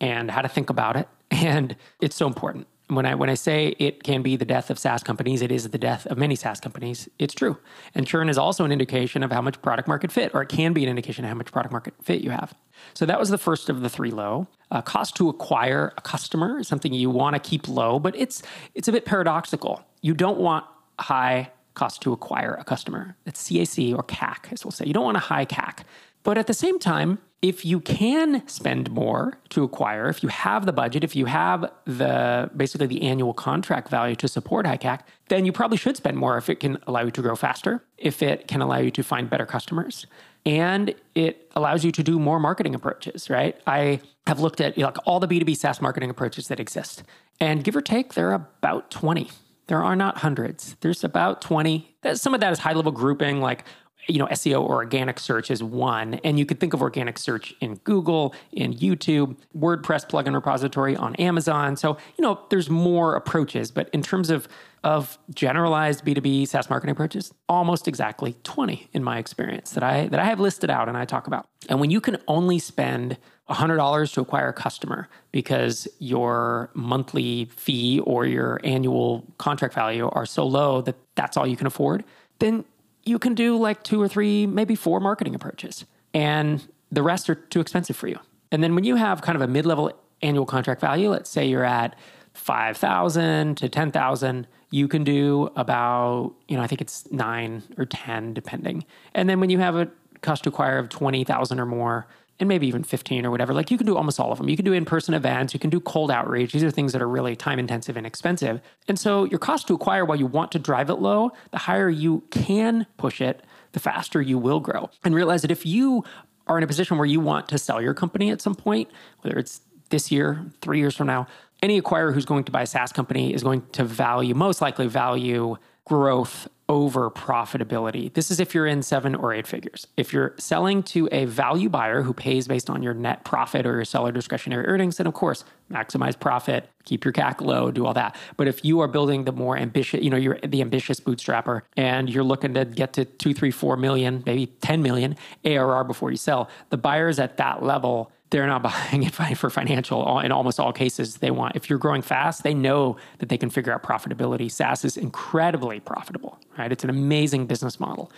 and 0.00 0.30
how 0.30 0.42
to 0.42 0.48
think 0.48 0.70
about 0.70 0.96
it. 0.96 1.08
And 1.30 1.74
it's 2.00 2.14
so 2.14 2.28
important 2.28 2.68
when 2.88 3.06
I 3.06 3.14
when 3.14 3.30
I 3.30 3.34
say 3.34 3.74
it 3.78 4.02
can 4.02 4.22
be 4.22 4.36
the 4.36 4.44
death 4.44 4.70
of 4.70 4.78
SaaS 4.78 5.02
companies, 5.02 5.40
it 5.42 5.50
is 5.50 5.68
the 5.70 5.78
death 5.78 6.06
of 6.06 6.18
many 6.18 6.34
SaaS 6.34 6.60
companies. 6.60 7.08
It's 7.18 7.34
true. 7.34 7.56
And 7.94 8.06
churn 8.06 8.28
is 8.28 8.36
also 8.36 8.64
an 8.64 8.72
indication 8.72 9.22
of 9.22 9.32
how 9.32 9.40
much 9.40 9.60
product 9.62 9.88
market 9.88 10.12
fit, 10.12 10.32
or 10.34 10.42
it 10.42 10.48
can 10.48 10.72
be 10.72 10.82
an 10.82 10.90
indication 10.90 11.24
of 11.24 11.30
how 11.30 11.34
much 11.34 11.50
product 11.50 11.72
market 11.72 11.94
fit 12.02 12.20
you 12.20 12.30
have. 12.30 12.54
So 12.92 13.06
that 13.06 13.18
was 13.18 13.30
the 13.30 13.38
first 13.38 13.70
of 13.70 13.80
the 13.80 13.88
three 13.88 14.10
low. 14.10 14.48
Uh, 14.70 14.82
cost 14.82 15.16
to 15.16 15.28
acquire 15.28 15.92
a 15.96 16.00
customer 16.00 16.58
is 16.60 16.68
something 16.68 16.92
you 16.92 17.10
want 17.10 17.34
to 17.34 17.40
keep 17.40 17.68
low, 17.68 17.98
but 17.98 18.14
it's 18.16 18.42
it's 18.74 18.88
a 18.88 18.92
bit 18.92 19.04
paradoxical. 19.04 19.82
You 20.02 20.14
don't 20.14 20.38
want 20.38 20.66
high 21.00 21.50
cost 21.72 22.02
to 22.02 22.12
acquire 22.12 22.54
a 22.54 22.64
customer. 22.64 23.16
It's 23.24 23.48
CAC 23.48 23.94
or 23.94 24.02
CAC, 24.02 24.52
as 24.52 24.64
we'll 24.64 24.72
say. 24.72 24.84
You 24.84 24.92
don't 24.92 25.04
want 25.04 25.16
a 25.16 25.20
high 25.20 25.46
CAC. 25.46 25.80
But 26.22 26.38
at 26.38 26.46
the 26.46 26.54
same 26.54 26.78
time, 26.78 27.18
if 27.44 27.62
you 27.62 27.78
can 27.78 28.42
spend 28.48 28.90
more 28.90 29.36
to 29.50 29.64
acquire, 29.64 30.08
if 30.08 30.22
you 30.22 30.30
have 30.30 30.64
the 30.64 30.72
budget, 30.72 31.04
if 31.04 31.14
you 31.14 31.26
have 31.26 31.70
the 31.84 32.50
basically 32.56 32.86
the 32.86 33.02
annual 33.02 33.34
contract 33.34 33.90
value 33.90 34.16
to 34.16 34.26
support 34.26 34.66
high 34.66 34.78
CAC, 34.78 35.00
then 35.28 35.44
you 35.44 35.52
probably 35.52 35.76
should 35.76 35.94
spend 35.94 36.16
more 36.16 36.38
if 36.38 36.48
it 36.48 36.58
can 36.58 36.78
allow 36.86 37.02
you 37.02 37.10
to 37.10 37.20
grow 37.20 37.36
faster, 37.36 37.84
if 37.98 38.22
it 38.22 38.48
can 38.48 38.62
allow 38.62 38.78
you 38.78 38.90
to 38.90 39.02
find 39.02 39.28
better 39.28 39.44
customers, 39.44 40.06
and 40.46 40.94
it 41.14 41.52
allows 41.54 41.84
you 41.84 41.92
to 41.92 42.02
do 42.02 42.18
more 42.18 42.40
marketing 42.40 42.74
approaches, 42.74 43.28
right? 43.28 43.60
I 43.66 44.00
have 44.26 44.40
looked 44.40 44.62
at 44.62 44.78
you 44.78 44.82
know, 44.82 44.88
like 44.88 45.06
all 45.06 45.20
the 45.20 45.28
B2B 45.28 45.54
SaaS 45.54 45.82
marketing 45.82 46.08
approaches 46.08 46.48
that 46.48 46.58
exist. 46.58 47.02
And 47.40 47.62
give 47.62 47.76
or 47.76 47.82
take, 47.82 48.14
there 48.14 48.30
are 48.30 48.48
about 48.62 48.90
20. 48.90 49.30
There 49.66 49.82
are 49.82 49.96
not 49.96 50.18
hundreds. 50.18 50.76
There's 50.80 51.04
about 51.04 51.42
20. 51.42 51.94
Some 52.14 52.32
of 52.32 52.40
that 52.40 52.52
is 52.52 52.58
high 52.58 52.72
level 52.72 52.92
grouping, 52.92 53.42
like 53.42 53.64
you 54.08 54.18
know, 54.18 54.26
SEO 54.26 54.62
or 54.62 54.76
organic 54.76 55.18
search 55.18 55.50
is 55.50 55.62
one. 55.62 56.14
And 56.24 56.38
you 56.38 56.46
could 56.46 56.60
think 56.60 56.74
of 56.74 56.82
organic 56.82 57.18
search 57.18 57.54
in 57.60 57.76
Google, 57.76 58.34
in 58.52 58.74
YouTube, 58.74 59.36
WordPress 59.56 60.08
plugin 60.08 60.34
repository 60.34 60.96
on 60.96 61.14
Amazon. 61.16 61.76
So, 61.76 61.96
you 62.16 62.22
know, 62.22 62.40
there's 62.50 62.70
more 62.70 63.14
approaches, 63.14 63.70
but 63.70 63.88
in 63.90 64.02
terms 64.02 64.30
of 64.30 64.48
of 64.84 65.18
generalized 65.34 66.04
B2B 66.04 66.46
SaaS 66.46 66.68
marketing 66.68 66.92
approaches, 66.92 67.32
almost 67.48 67.88
exactly 67.88 68.36
20 68.42 68.90
in 68.92 69.02
my 69.02 69.16
experience 69.16 69.70
that 69.70 69.82
I 69.82 70.08
that 70.08 70.20
I 70.20 70.24
have 70.24 70.38
listed 70.38 70.68
out 70.68 70.88
and 70.88 70.96
I 70.96 71.06
talk 71.06 71.26
about. 71.26 71.46
And 71.70 71.80
when 71.80 71.90
you 71.90 72.02
can 72.02 72.18
only 72.28 72.58
spend 72.58 73.16
$100 73.48 74.12
to 74.12 74.20
acquire 74.20 74.48
a 74.48 74.52
customer 74.52 75.08
because 75.32 75.88
your 75.98 76.70
monthly 76.74 77.46
fee 77.46 78.00
or 78.00 78.26
your 78.26 78.60
annual 78.62 79.24
contract 79.38 79.74
value 79.74 80.08
are 80.12 80.26
so 80.26 80.46
low 80.46 80.80
that 80.82 80.96
that's 81.14 81.36
all 81.36 81.46
you 81.46 81.56
can 81.56 81.66
afford, 81.66 82.04
then 82.38 82.64
you 83.04 83.18
can 83.18 83.34
do 83.34 83.56
like 83.56 83.82
two 83.82 84.00
or 84.00 84.08
three, 84.08 84.46
maybe 84.46 84.74
four 84.74 85.00
marketing 85.00 85.34
approaches, 85.34 85.84
and 86.12 86.66
the 86.90 87.02
rest 87.02 87.28
are 87.28 87.34
too 87.34 87.60
expensive 87.60 87.96
for 87.96 88.08
you. 88.08 88.18
And 88.50 88.62
then 88.62 88.74
when 88.74 88.84
you 88.84 88.96
have 88.96 89.22
kind 89.22 89.36
of 89.36 89.42
a 89.42 89.48
mid 89.48 89.66
level 89.66 89.92
annual 90.22 90.46
contract 90.46 90.80
value, 90.80 91.10
let's 91.10 91.28
say 91.28 91.46
you're 91.46 91.64
at 91.64 91.96
5,000 92.34 93.56
to 93.58 93.68
10,000, 93.68 94.46
you 94.70 94.88
can 94.88 95.04
do 95.04 95.50
about, 95.56 96.34
you 96.48 96.56
know, 96.56 96.62
I 96.62 96.66
think 96.66 96.80
it's 96.80 97.10
nine 97.12 97.62
or 97.78 97.84
10, 97.84 98.34
depending. 98.34 98.84
And 99.14 99.28
then 99.28 99.40
when 99.40 99.50
you 99.50 99.58
have 99.58 99.76
a 99.76 99.88
cost 100.22 100.44
to 100.44 100.48
acquire 100.48 100.78
of 100.78 100.88
20,000 100.88 101.60
or 101.60 101.66
more, 101.66 102.06
and 102.40 102.48
maybe 102.48 102.66
even 102.66 102.82
15 102.82 103.24
or 103.24 103.30
whatever. 103.30 103.54
Like 103.54 103.70
you 103.70 103.78
can 103.78 103.86
do 103.86 103.96
almost 103.96 104.18
all 104.18 104.32
of 104.32 104.38
them. 104.38 104.48
You 104.48 104.56
can 104.56 104.64
do 104.64 104.72
in 104.72 104.84
person 104.84 105.14
events, 105.14 105.54
you 105.54 105.60
can 105.60 105.70
do 105.70 105.80
cold 105.80 106.10
outreach. 106.10 106.52
These 106.52 106.64
are 106.64 106.70
things 106.70 106.92
that 106.92 107.02
are 107.02 107.08
really 107.08 107.36
time 107.36 107.58
intensive 107.58 107.96
and 107.96 108.06
expensive. 108.06 108.60
And 108.88 108.98
so 108.98 109.24
your 109.24 109.38
cost 109.38 109.68
to 109.68 109.74
acquire, 109.74 110.04
while 110.04 110.18
you 110.18 110.26
want 110.26 110.52
to 110.52 110.58
drive 110.58 110.90
it 110.90 110.94
low, 110.94 111.32
the 111.50 111.58
higher 111.58 111.88
you 111.88 112.24
can 112.30 112.86
push 112.96 113.20
it, 113.20 113.42
the 113.72 113.80
faster 113.80 114.20
you 114.20 114.38
will 114.38 114.60
grow. 114.60 114.90
And 115.04 115.14
realize 115.14 115.42
that 115.42 115.50
if 115.50 115.64
you 115.64 116.04
are 116.46 116.58
in 116.58 116.64
a 116.64 116.66
position 116.66 116.98
where 116.98 117.06
you 117.06 117.20
want 117.20 117.48
to 117.48 117.58
sell 117.58 117.80
your 117.80 117.94
company 117.94 118.30
at 118.30 118.40
some 118.40 118.54
point, 118.54 118.90
whether 119.22 119.38
it's 119.38 119.60
this 119.90 120.10
year, 120.10 120.44
three 120.60 120.78
years 120.78 120.96
from 120.96 121.06
now, 121.06 121.26
any 121.62 121.80
acquirer 121.80 122.12
who's 122.12 122.24
going 122.24 122.44
to 122.44 122.52
buy 122.52 122.62
a 122.62 122.66
SaaS 122.66 122.92
company 122.92 123.32
is 123.32 123.42
going 123.42 123.64
to 123.72 123.84
value, 123.84 124.34
most 124.34 124.60
likely 124.60 124.86
value 124.86 125.56
growth 125.86 126.48
over 126.68 127.10
profitability. 127.10 128.12
This 128.12 128.30
is 128.30 128.40
if 128.40 128.54
you're 128.54 128.66
in 128.66 128.82
seven 128.82 129.14
or 129.14 129.34
eight 129.34 129.46
figures. 129.46 129.86
If 129.98 130.14
you're 130.14 130.34
selling 130.38 130.82
to 130.84 131.08
a 131.12 131.26
value 131.26 131.68
buyer 131.68 132.00
who 132.02 132.14
pays 132.14 132.48
based 132.48 132.70
on 132.70 132.82
your 132.82 132.94
net 132.94 133.22
profit 133.24 133.66
or 133.66 133.74
your 133.74 133.84
seller 133.84 134.12
discretionary 134.12 134.64
earnings, 134.66 134.96
then 134.96 135.06
of 135.06 135.12
course, 135.12 135.44
maximize 135.70 136.18
profit, 136.18 136.70
keep 136.84 137.04
your 137.04 137.12
CAC 137.12 137.42
low, 137.42 137.70
do 137.70 137.84
all 137.84 137.92
that. 137.92 138.16
But 138.38 138.48
if 138.48 138.64
you 138.64 138.80
are 138.80 138.88
building 138.88 139.24
the 139.24 139.32
more 139.32 139.58
ambitious, 139.58 140.02
you 140.02 140.08
know, 140.08 140.16
you're 140.16 140.38
the 140.42 140.62
ambitious 140.62 141.00
bootstrapper 141.00 141.62
and 141.76 142.08
you're 142.08 142.24
looking 142.24 142.54
to 142.54 142.64
get 142.64 142.94
to 142.94 143.04
two, 143.04 143.34
three, 143.34 143.50
four 143.50 143.76
million, 143.76 144.22
maybe 144.24 144.46
10 144.46 144.82
million 144.82 145.16
ARR 145.44 145.84
before 145.84 146.10
you 146.10 146.16
sell, 146.16 146.48
the 146.70 146.78
buyers 146.78 147.18
at 147.18 147.36
that 147.36 147.62
level 147.62 148.10
they're 148.30 148.46
not 148.46 148.62
buying 148.90 149.02
it 149.02 149.14
for 149.14 149.50
financial 149.50 150.18
in 150.20 150.32
almost 150.32 150.58
all 150.58 150.72
cases 150.72 151.18
they 151.18 151.30
want 151.30 151.54
if 151.56 151.68
you're 151.68 151.78
growing 151.78 152.02
fast 152.02 152.42
they 152.42 152.54
know 152.54 152.96
that 153.18 153.28
they 153.28 153.38
can 153.38 153.50
figure 153.50 153.72
out 153.72 153.82
profitability 153.82 154.50
saas 154.50 154.84
is 154.84 154.96
incredibly 154.96 155.80
profitable 155.80 156.38
right 156.58 156.72
it's 156.72 156.84
an 156.84 156.90
amazing 156.90 157.46
business 157.46 157.78
model 157.78 158.10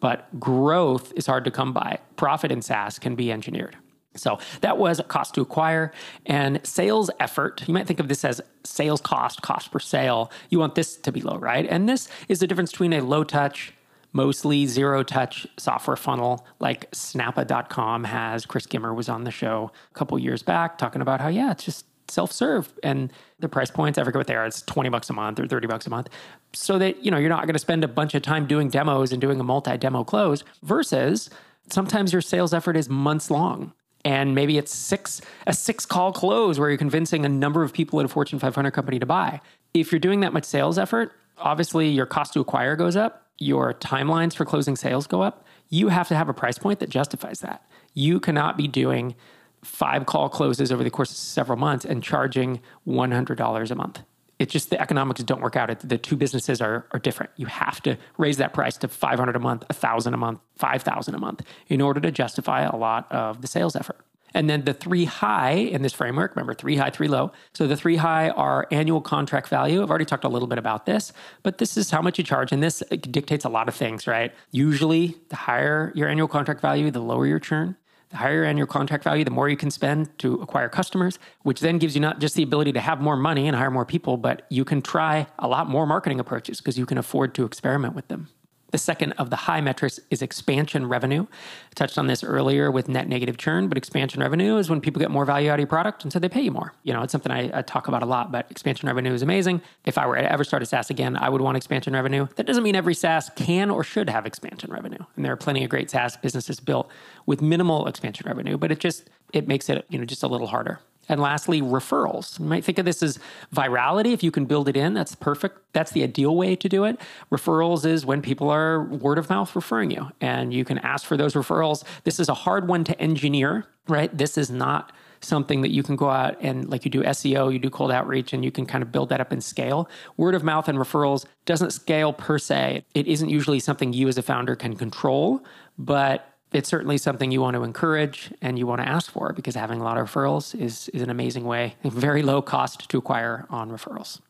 but 0.00 0.28
growth 0.38 1.12
is 1.16 1.26
hard 1.26 1.44
to 1.44 1.50
come 1.50 1.72
by 1.72 1.98
profit 2.16 2.52
in 2.52 2.62
saas 2.62 2.98
can 2.98 3.14
be 3.14 3.32
engineered 3.32 3.76
so 4.16 4.38
that 4.60 4.78
was 4.78 5.00
cost 5.08 5.34
to 5.34 5.40
acquire 5.40 5.92
and 6.26 6.64
sales 6.64 7.10
effort. 7.20 7.64
You 7.66 7.74
might 7.74 7.86
think 7.86 8.00
of 8.00 8.08
this 8.08 8.24
as 8.24 8.40
sales 8.62 9.00
cost, 9.00 9.42
cost 9.42 9.70
per 9.70 9.78
sale. 9.78 10.30
You 10.50 10.58
want 10.58 10.74
this 10.74 10.96
to 10.96 11.12
be 11.12 11.20
low, 11.20 11.36
right? 11.36 11.66
And 11.68 11.88
this 11.88 12.08
is 12.28 12.40
the 12.40 12.46
difference 12.46 12.70
between 12.70 12.92
a 12.92 13.00
low 13.00 13.24
touch 13.24 13.72
mostly 14.14 14.64
zero 14.64 15.02
touch 15.02 15.46
software 15.58 15.96
funnel 15.96 16.46
like 16.60 16.90
snappa.com 16.92 18.04
has. 18.04 18.46
Chris 18.46 18.66
Gimmer 18.66 18.94
was 18.94 19.10
on 19.10 19.24
the 19.24 19.30
show 19.30 19.70
a 19.90 19.94
couple 19.94 20.18
years 20.18 20.42
back 20.42 20.78
talking 20.78 21.02
about 21.02 21.20
how, 21.20 21.28
yeah, 21.28 21.50
it's 21.50 21.64
just 21.64 21.84
self 22.08 22.32
serve 22.32 22.72
and 22.82 23.12
the 23.40 23.48
price 23.48 23.70
points, 23.70 23.98
I 23.98 24.04
forget 24.04 24.20
what 24.20 24.26
they 24.26 24.36
are, 24.36 24.46
it's 24.46 24.62
20 24.62 24.88
bucks 24.88 25.10
a 25.10 25.12
month 25.12 25.40
or 25.40 25.46
30 25.46 25.66
bucks 25.66 25.86
a 25.86 25.90
month. 25.90 26.08
So 26.54 26.78
that, 26.78 27.04
you 27.04 27.10
know, 27.10 27.18
you're 27.18 27.28
not 27.28 27.44
going 27.44 27.54
to 27.54 27.58
spend 27.58 27.84
a 27.84 27.88
bunch 27.88 28.14
of 28.14 28.22
time 28.22 28.46
doing 28.46 28.68
demos 28.68 29.12
and 29.12 29.20
doing 29.20 29.40
a 29.40 29.44
multi 29.44 29.76
demo 29.76 30.04
close 30.04 30.44
versus 30.62 31.28
sometimes 31.68 32.12
your 32.12 32.22
sales 32.22 32.54
effort 32.54 32.76
is 32.76 32.88
months 32.88 33.30
long 33.30 33.72
and 34.04 34.34
maybe 34.34 34.58
it's 34.58 34.74
six 34.74 35.20
a 35.46 35.52
six 35.52 35.86
call 35.86 36.12
close 36.12 36.58
where 36.58 36.68
you're 36.68 36.78
convincing 36.78 37.24
a 37.24 37.28
number 37.28 37.62
of 37.62 37.72
people 37.72 37.98
at 38.00 38.04
a 38.04 38.08
fortune 38.08 38.38
500 38.38 38.70
company 38.70 38.98
to 38.98 39.06
buy 39.06 39.40
if 39.72 39.90
you're 39.90 39.98
doing 39.98 40.20
that 40.20 40.32
much 40.32 40.44
sales 40.44 40.78
effort 40.78 41.12
obviously 41.38 41.88
your 41.88 42.06
cost 42.06 42.32
to 42.34 42.40
acquire 42.40 42.76
goes 42.76 42.96
up 42.96 43.23
your 43.38 43.74
timelines 43.74 44.34
for 44.34 44.44
closing 44.44 44.76
sales 44.76 45.06
go 45.06 45.22
up, 45.22 45.44
you 45.68 45.88
have 45.88 46.08
to 46.08 46.14
have 46.14 46.28
a 46.28 46.34
price 46.34 46.58
point 46.58 46.80
that 46.80 46.88
justifies 46.88 47.40
that. 47.40 47.66
You 47.94 48.20
cannot 48.20 48.56
be 48.56 48.68
doing 48.68 49.14
five 49.62 50.06
call 50.06 50.28
closes 50.28 50.70
over 50.70 50.84
the 50.84 50.90
course 50.90 51.10
of 51.10 51.16
several 51.16 51.58
months 51.58 51.84
and 51.84 52.02
charging 52.02 52.60
$100 52.86 53.70
a 53.70 53.74
month. 53.74 54.00
It's 54.38 54.52
just 54.52 54.70
the 54.70 54.80
economics 54.80 55.22
don't 55.22 55.40
work 55.40 55.56
out. 55.56 55.78
The 55.80 55.96
two 55.96 56.16
businesses 56.16 56.60
are, 56.60 56.86
are 56.90 56.98
different. 56.98 57.32
You 57.36 57.46
have 57.46 57.80
to 57.82 57.96
raise 58.18 58.36
that 58.38 58.52
price 58.52 58.76
to 58.78 58.88
500 58.88 59.36
a 59.36 59.38
month, 59.38 59.62
1,000 59.70 60.12
a 60.12 60.16
month, 60.16 60.40
5,000 60.56 61.14
a 61.14 61.18
month 61.18 61.42
in 61.68 61.80
order 61.80 62.00
to 62.00 62.10
justify 62.10 62.62
a 62.62 62.76
lot 62.76 63.10
of 63.12 63.42
the 63.42 63.46
sales 63.46 63.76
effort. 63.76 64.04
And 64.34 64.50
then 64.50 64.64
the 64.64 64.74
three 64.74 65.04
high 65.04 65.52
in 65.52 65.82
this 65.82 65.92
framework, 65.92 66.34
remember 66.34 66.54
three 66.54 66.76
high, 66.76 66.90
three 66.90 67.08
low. 67.08 67.32
So 67.52 67.66
the 67.66 67.76
three 67.76 67.96
high 67.96 68.30
are 68.30 68.66
annual 68.72 69.00
contract 69.00 69.48
value. 69.48 69.80
I've 69.80 69.90
already 69.90 70.04
talked 70.04 70.24
a 70.24 70.28
little 70.28 70.48
bit 70.48 70.58
about 70.58 70.86
this, 70.86 71.12
but 71.44 71.58
this 71.58 71.76
is 71.76 71.90
how 71.90 72.02
much 72.02 72.18
you 72.18 72.24
charge. 72.24 72.50
And 72.50 72.62
this 72.62 72.82
dictates 72.90 73.44
a 73.44 73.48
lot 73.48 73.68
of 73.68 73.74
things, 73.74 74.06
right? 74.08 74.32
Usually, 74.50 75.16
the 75.28 75.36
higher 75.36 75.92
your 75.94 76.08
annual 76.08 76.28
contract 76.28 76.60
value, 76.60 76.90
the 76.90 77.00
lower 77.00 77.26
your 77.26 77.38
churn. 77.38 77.76
The 78.10 78.18
higher 78.18 78.34
your 78.34 78.44
annual 78.44 78.66
contract 78.66 79.02
value, 79.02 79.24
the 79.24 79.30
more 79.30 79.48
you 79.48 79.56
can 79.56 79.70
spend 79.70 80.16
to 80.18 80.34
acquire 80.34 80.68
customers, 80.68 81.18
which 81.42 81.60
then 81.60 81.78
gives 81.78 81.96
you 81.96 82.00
not 82.00 82.20
just 82.20 82.36
the 82.36 82.42
ability 82.42 82.72
to 82.72 82.80
have 82.80 83.00
more 83.00 83.16
money 83.16 83.48
and 83.48 83.56
hire 83.56 83.70
more 83.70 83.84
people, 83.84 84.16
but 84.16 84.46
you 84.50 84.64
can 84.64 84.82
try 84.82 85.26
a 85.38 85.48
lot 85.48 85.68
more 85.68 85.84
marketing 85.84 86.20
approaches 86.20 86.58
because 86.60 86.78
you 86.78 86.86
can 86.86 86.98
afford 86.98 87.34
to 87.34 87.44
experiment 87.44 87.94
with 87.94 88.06
them. 88.08 88.28
The 88.74 88.78
second 88.78 89.12
of 89.12 89.30
the 89.30 89.36
high 89.36 89.60
metrics 89.60 90.00
is 90.10 90.20
expansion 90.20 90.88
revenue. 90.88 91.26
I 91.30 91.74
touched 91.76 91.96
on 91.96 92.08
this 92.08 92.24
earlier 92.24 92.72
with 92.72 92.88
net 92.88 93.06
negative 93.06 93.36
churn, 93.36 93.68
but 93.68 93.78
expansion 93.78 94.20
revenue 94.20 94.56
is 94.56 94.68
when 94.68 94.80
people 94.80 94.98
get 94.98 95.12
more 95.12 95.24
value 95.24 95.48
out 95.48 95.54
of 95.54 95.60
your 95.60 95.68
product 95.68 96.02
and 96.02 96.12
so 96.12 96.18
they 96.18 96.28
pay 96.28 96.40
you 96.40 96.50
more. 96.50 96.74
You 96.82 96.92
know, 96.92 97.02
it's 97.02 97.12
something 97.12 97.30
I, 97.30 97.56
I 97.56 97.62
talk 97.62 97.86
about 97.86 98.02
a 98.02 98.06
lot, 98.06 98.32
but 98.32 98.50
expansion 98.50 98.88
revenue 98.88 99.12
is 99.12 99.22
amazing. 99.22 99.62
If 99.84 99.96
I 99.96 100.08
were 100.08 100.16
to 100.16 100.32
ever 100.32 100.42
start 100.42 100.60
a 100.64 100.66
SaaS 100.66 100.90
again, 100.90 101.16
I 101.16 101.28
would 101.28 101.40
want 101.40 101.56
expansion 101.56 101.92
revenue. 101.92 102.26
That 102.34 102.48
doesn't 102.48 102.64
mean 102.64 102.74
every 102.74 102.94
SaaS 102.94 103.30
can 103.36 103.70
or 103.70 103.84
should 103.84 104.10
have 104.10 104.26
expansion 104.26 104.72
revenue. 104.72 105.04
And 105.14 105.24
there 105.24 105.32
are 105.32 105.36
plenty 105.36 105.62
of 105.62 105.70
great 105.70 105.88
SaaS 105.88 106.16
businesses 106.16 106.58
built 106.58 106.90
with 107.26 107.40
minimal 107.40 107.86
expansion 107.86 108.26
revenue, 108.26 108.56
but 108.56 108.72
it 108.72 108.80
just 108.80 109.08
it 109.32 109.46
makes 109.46 109.68
it, 109.68 109.86
you 109.88 110.00
know, 110.00 110.04
just 110.04 110.24
a 110.24 110.26
little 110.26 110.48
harder. 110.48 110.80
And 111.08 111.20
lastly, 111.20 111.60
referrals. 111.60 112.38
You 112.38 112.46
might 112.46 112.64
think 112.64 112.78
of 112.78 112.84
this 112.84 113.02
as 113.02 113.18
virality. 113.54 114.12
If 114.12 114.22
you 114.22 114.30
can 114.30 114.44
build 114.44 114.68
it 114.68 114.76
in, 114.76 114.94
that's 114.94 115.14
perfect. 115.14 115.58
That's 115.72 115.92
the 115.92 116.02
ideal 116.02 116.34
way 116.34 116.56
to 116.56 116.68
do 116.68 116.84
it. 116.84 117.00
Referrals 117.30 117.84
is 117.84 118.06
when 118.06 118.22
people 118.22 118.50
are 118.50 118.84
word 118.84 119.18
of 119.18 119.28
mouth 119.28 119.54
referring 119.54 119.90
you, 119.90 120.10
and 120.20 120.52
you 120.52 120.64
can 120.64 120.78
ask 120.78 121.06
for 121.06 121.16
those 121.16 121.34
referrals. 121.34 121.84
This 122.04 122.18
is 122.20 122.28
a 122.28 122.34
hard 122.34 122.68
one 122.68 122.84
to 122.84 122.98
engineer, 123.00 123.66
right? 123.88 124.16
This 124.16 124.38
is 124.38 124.50
not 124.50 124.92
something 125.20 125.62
that 125.62 125.70
you 125.70 125.82
can 125.82 125.96
go 125.96 126.10
out 126.10 126.36
and 126.40 126.68
like 126.68 126.84
you 126.84 126.90
do 126.90 127.02
SEO, 127.02 127.52
you 127.52 127.58
do 127.58 127.70
cold 127.70 127.90
outreach, 127.90 128.32
and 128.32 128.44
you 128.44 128.50
can 128.50 128.66
kind 128.66 128.82
of 128.82 128.92
build 128.92 129.08
that 129.08 129.20
up 129.20 129.32
and 129.32 129.42
scale. 129.42 129.88
Word 130.16 130.34
of 130.34 130.44
mouth 130.44 130.68
and 130.68 130.78
referrals 130.78 131.24
doesn't 131.46 131.72
scale 131.72 132.12
per 132.12 132.38
se. 132.38 132.84
It 132.94 133.06
isn't 133.06 133.30
usually 133.30 133.60
something 133.60 133.92
you 133.92 134.08
as 134.08 134.18
a 134.18 134.22
founder 134.22 134.54
can 134.54 134.76
control, 134.76 135.42
but 135.78 136.33
it's 136.54 136.68
certainly 136.68 136.96
something 136.96 137.32
you 137.32 137.40
want 137.40 137.54
to 137.54 137.64
encourage 137.64 138.32
and 138.40 138.58
you 138.58 138.66
want 138.66 138.80
to 138.80 138.88
ask 138.88 139.10
for 139.10 139.32
because 139.32 139.56
having 139.56 139.80
a 139.80 139.84
lot 139.84 139.98
of 139.98 140.10
referrals 140.10 140.58
is, 140.58 140.88
is 140.90 141.02
an 141.02 141.10
amazing 141.10 141.44
way, 141.44 141.74
very 141.84 142.22
low 142.22 142.40
cost 142.40 142.88
to 142.88 142.96
acquire 142.96 143.46
on 143.50 143.70
referrals. 143.70 144.20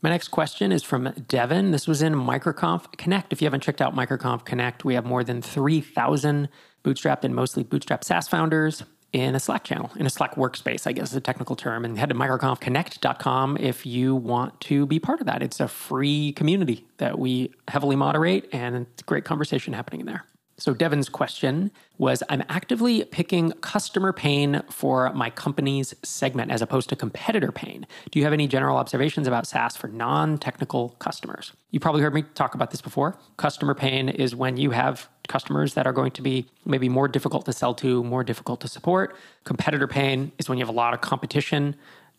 My 0.00 0.10
next 0.10 0.28
question 0.28 0.70
is 0.70 0.82
from 0.82 1.12
Devin. 1.28 1.72
This 1.72 1.88
was 1.88 2.02
in 2.02 2.14
MicroConf 2.14 2.96
Connect. 2.96 3.32
If 3.32 3.40
you 3.40 3.46
haven't 3.46 3.62
checked 3.62 3.80
out 3.80 3.96
MicroConf 3.96 4.44
Connect, 4.44 4.84
we 4.84 4.94
have 4.94 5.04
more 5.04 5.24
than 5.24 5.42
3,000 5.42 6.48
bootstrapped 6.84 7.24
and 7.24 7.34
mostly 7.34 7.64
bootstrapped 7.64 8.04
SaaS 8.04 8.28
founders 8.28 8.84
in 9.14 9.34
a 9.34 9.40
Slack 9.40 9.64
channel, 9.64 9.90
in 9.96 10.06
a 10.06 10.10
Slack 10.10 10.34
workspace, 10.34 10.86
I 10.86 10.92
guess 10.92 11.10
is 11.10 11.16
a 11.16 11.20
technical 11.20 11.56
term. 11.56 11.84
And 11.84 11.98
head 11.98 12.10
to 12.10 12.14
microconfconnect.com 12.14 13.56
if 13.58 13.86
you 13.86 14.14
want 14.14 14.60
to 14.62 14.86
be 14.86 14.98
part 14.98 15.20
of 15.20 15.26
that. 15.26 15.42
It's 15.42 15.60
a 15.60 15.68
free 15.68 16.32
community 16.32 16.86
that 16.98 17.18
we 17.18 17.52
heavily 17.68 17.96
moderate, 17.96 18.48
and 18.52 18.86
great 19.06 19.24
conversation 19.24 19.72
happening 19.72 20.00
in 20.00 20.06
there. 20.06 20.26
So, 20.56 20.72
Devin's 20.72 21.08
question 21.08 21.72
was 21.98 22.22
I'm 22.28 22.42
actively 22.48 23.04
picking 23.04 23.50
customer 23.60 24.12
pain 24.12 24.62
for 24.70 25.12
my 25.12 25.30
company's 25.30 25.94
segment 26.02 26.52
as 26.52 26.62
opposed 26.62 26.88
to 26.90 26.96
competitor 26.96 27.50
pain. 27.50 27.86
Do 28.10 28.18
you 28.18 28.24
have 28.24 28.32
any 28.32 28.46
general 28.46 28.76
observations 28.76 29.26
about 29.26 29.46
SaaS 29.46 29.76
for 29.76 29.88
non 29.88 30.38
technical 30.38 30.90
customers? 31.00 31.52
You 31.70 31.80
probably 31.80 32.02
heard 32.02 32.14
me 32.14 32.22
talk 32.34 32.54
about 32.54 32.70
this 32.70 32.80
before. 32.80 33.18
Customer 33.36 33.74
pain 33.74 34.08
is 34.08 34.36
when 34.36 34.56
you 34.56 34.70
have 34.70 35.08
customers 35.26 35.74
that 35.74 35.86
are 35.86 35.92
going 35.92 36.12
to 36.12 36.22
be 36.22 36.46
maybe 36.64 36.88
more 36.88 37.08
difficult 37.08 37.46
to 37.46 37.52
sell 37.52 37.74
to, 37.74 38.04
more 38.04 38.22
difficult 38.22 38.60
to 38.60 38.68
support. 38.68 39.16
Competitor 39.42 39.88
pain 39.88 40.30
is 40.38 40.48
when 40.48 40.58
you 40.58 40.62
have 40.64 40.72
a 40.72 40.76
lot 40.76 40.94
of 40.94 41.00
competition 41.00 41.74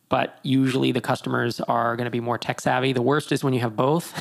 but 0.09 0.39
usually 0.43 0.91
the 0.91 1.01
customers 1.01 1.59
are 1.61 1.95
going 1.95 2.05
to 2.05 2.11
be 2.11 2.19
more 2.19 2.37
tech 2.37 2.61
savvy. 2.61 2.93
The 2.93 3.01
worst 3.01 3.31
is 3.31 3.43
when 3.43 3.53
you 3.53 3.59
have 3.61 3.75
both 3.75 4.13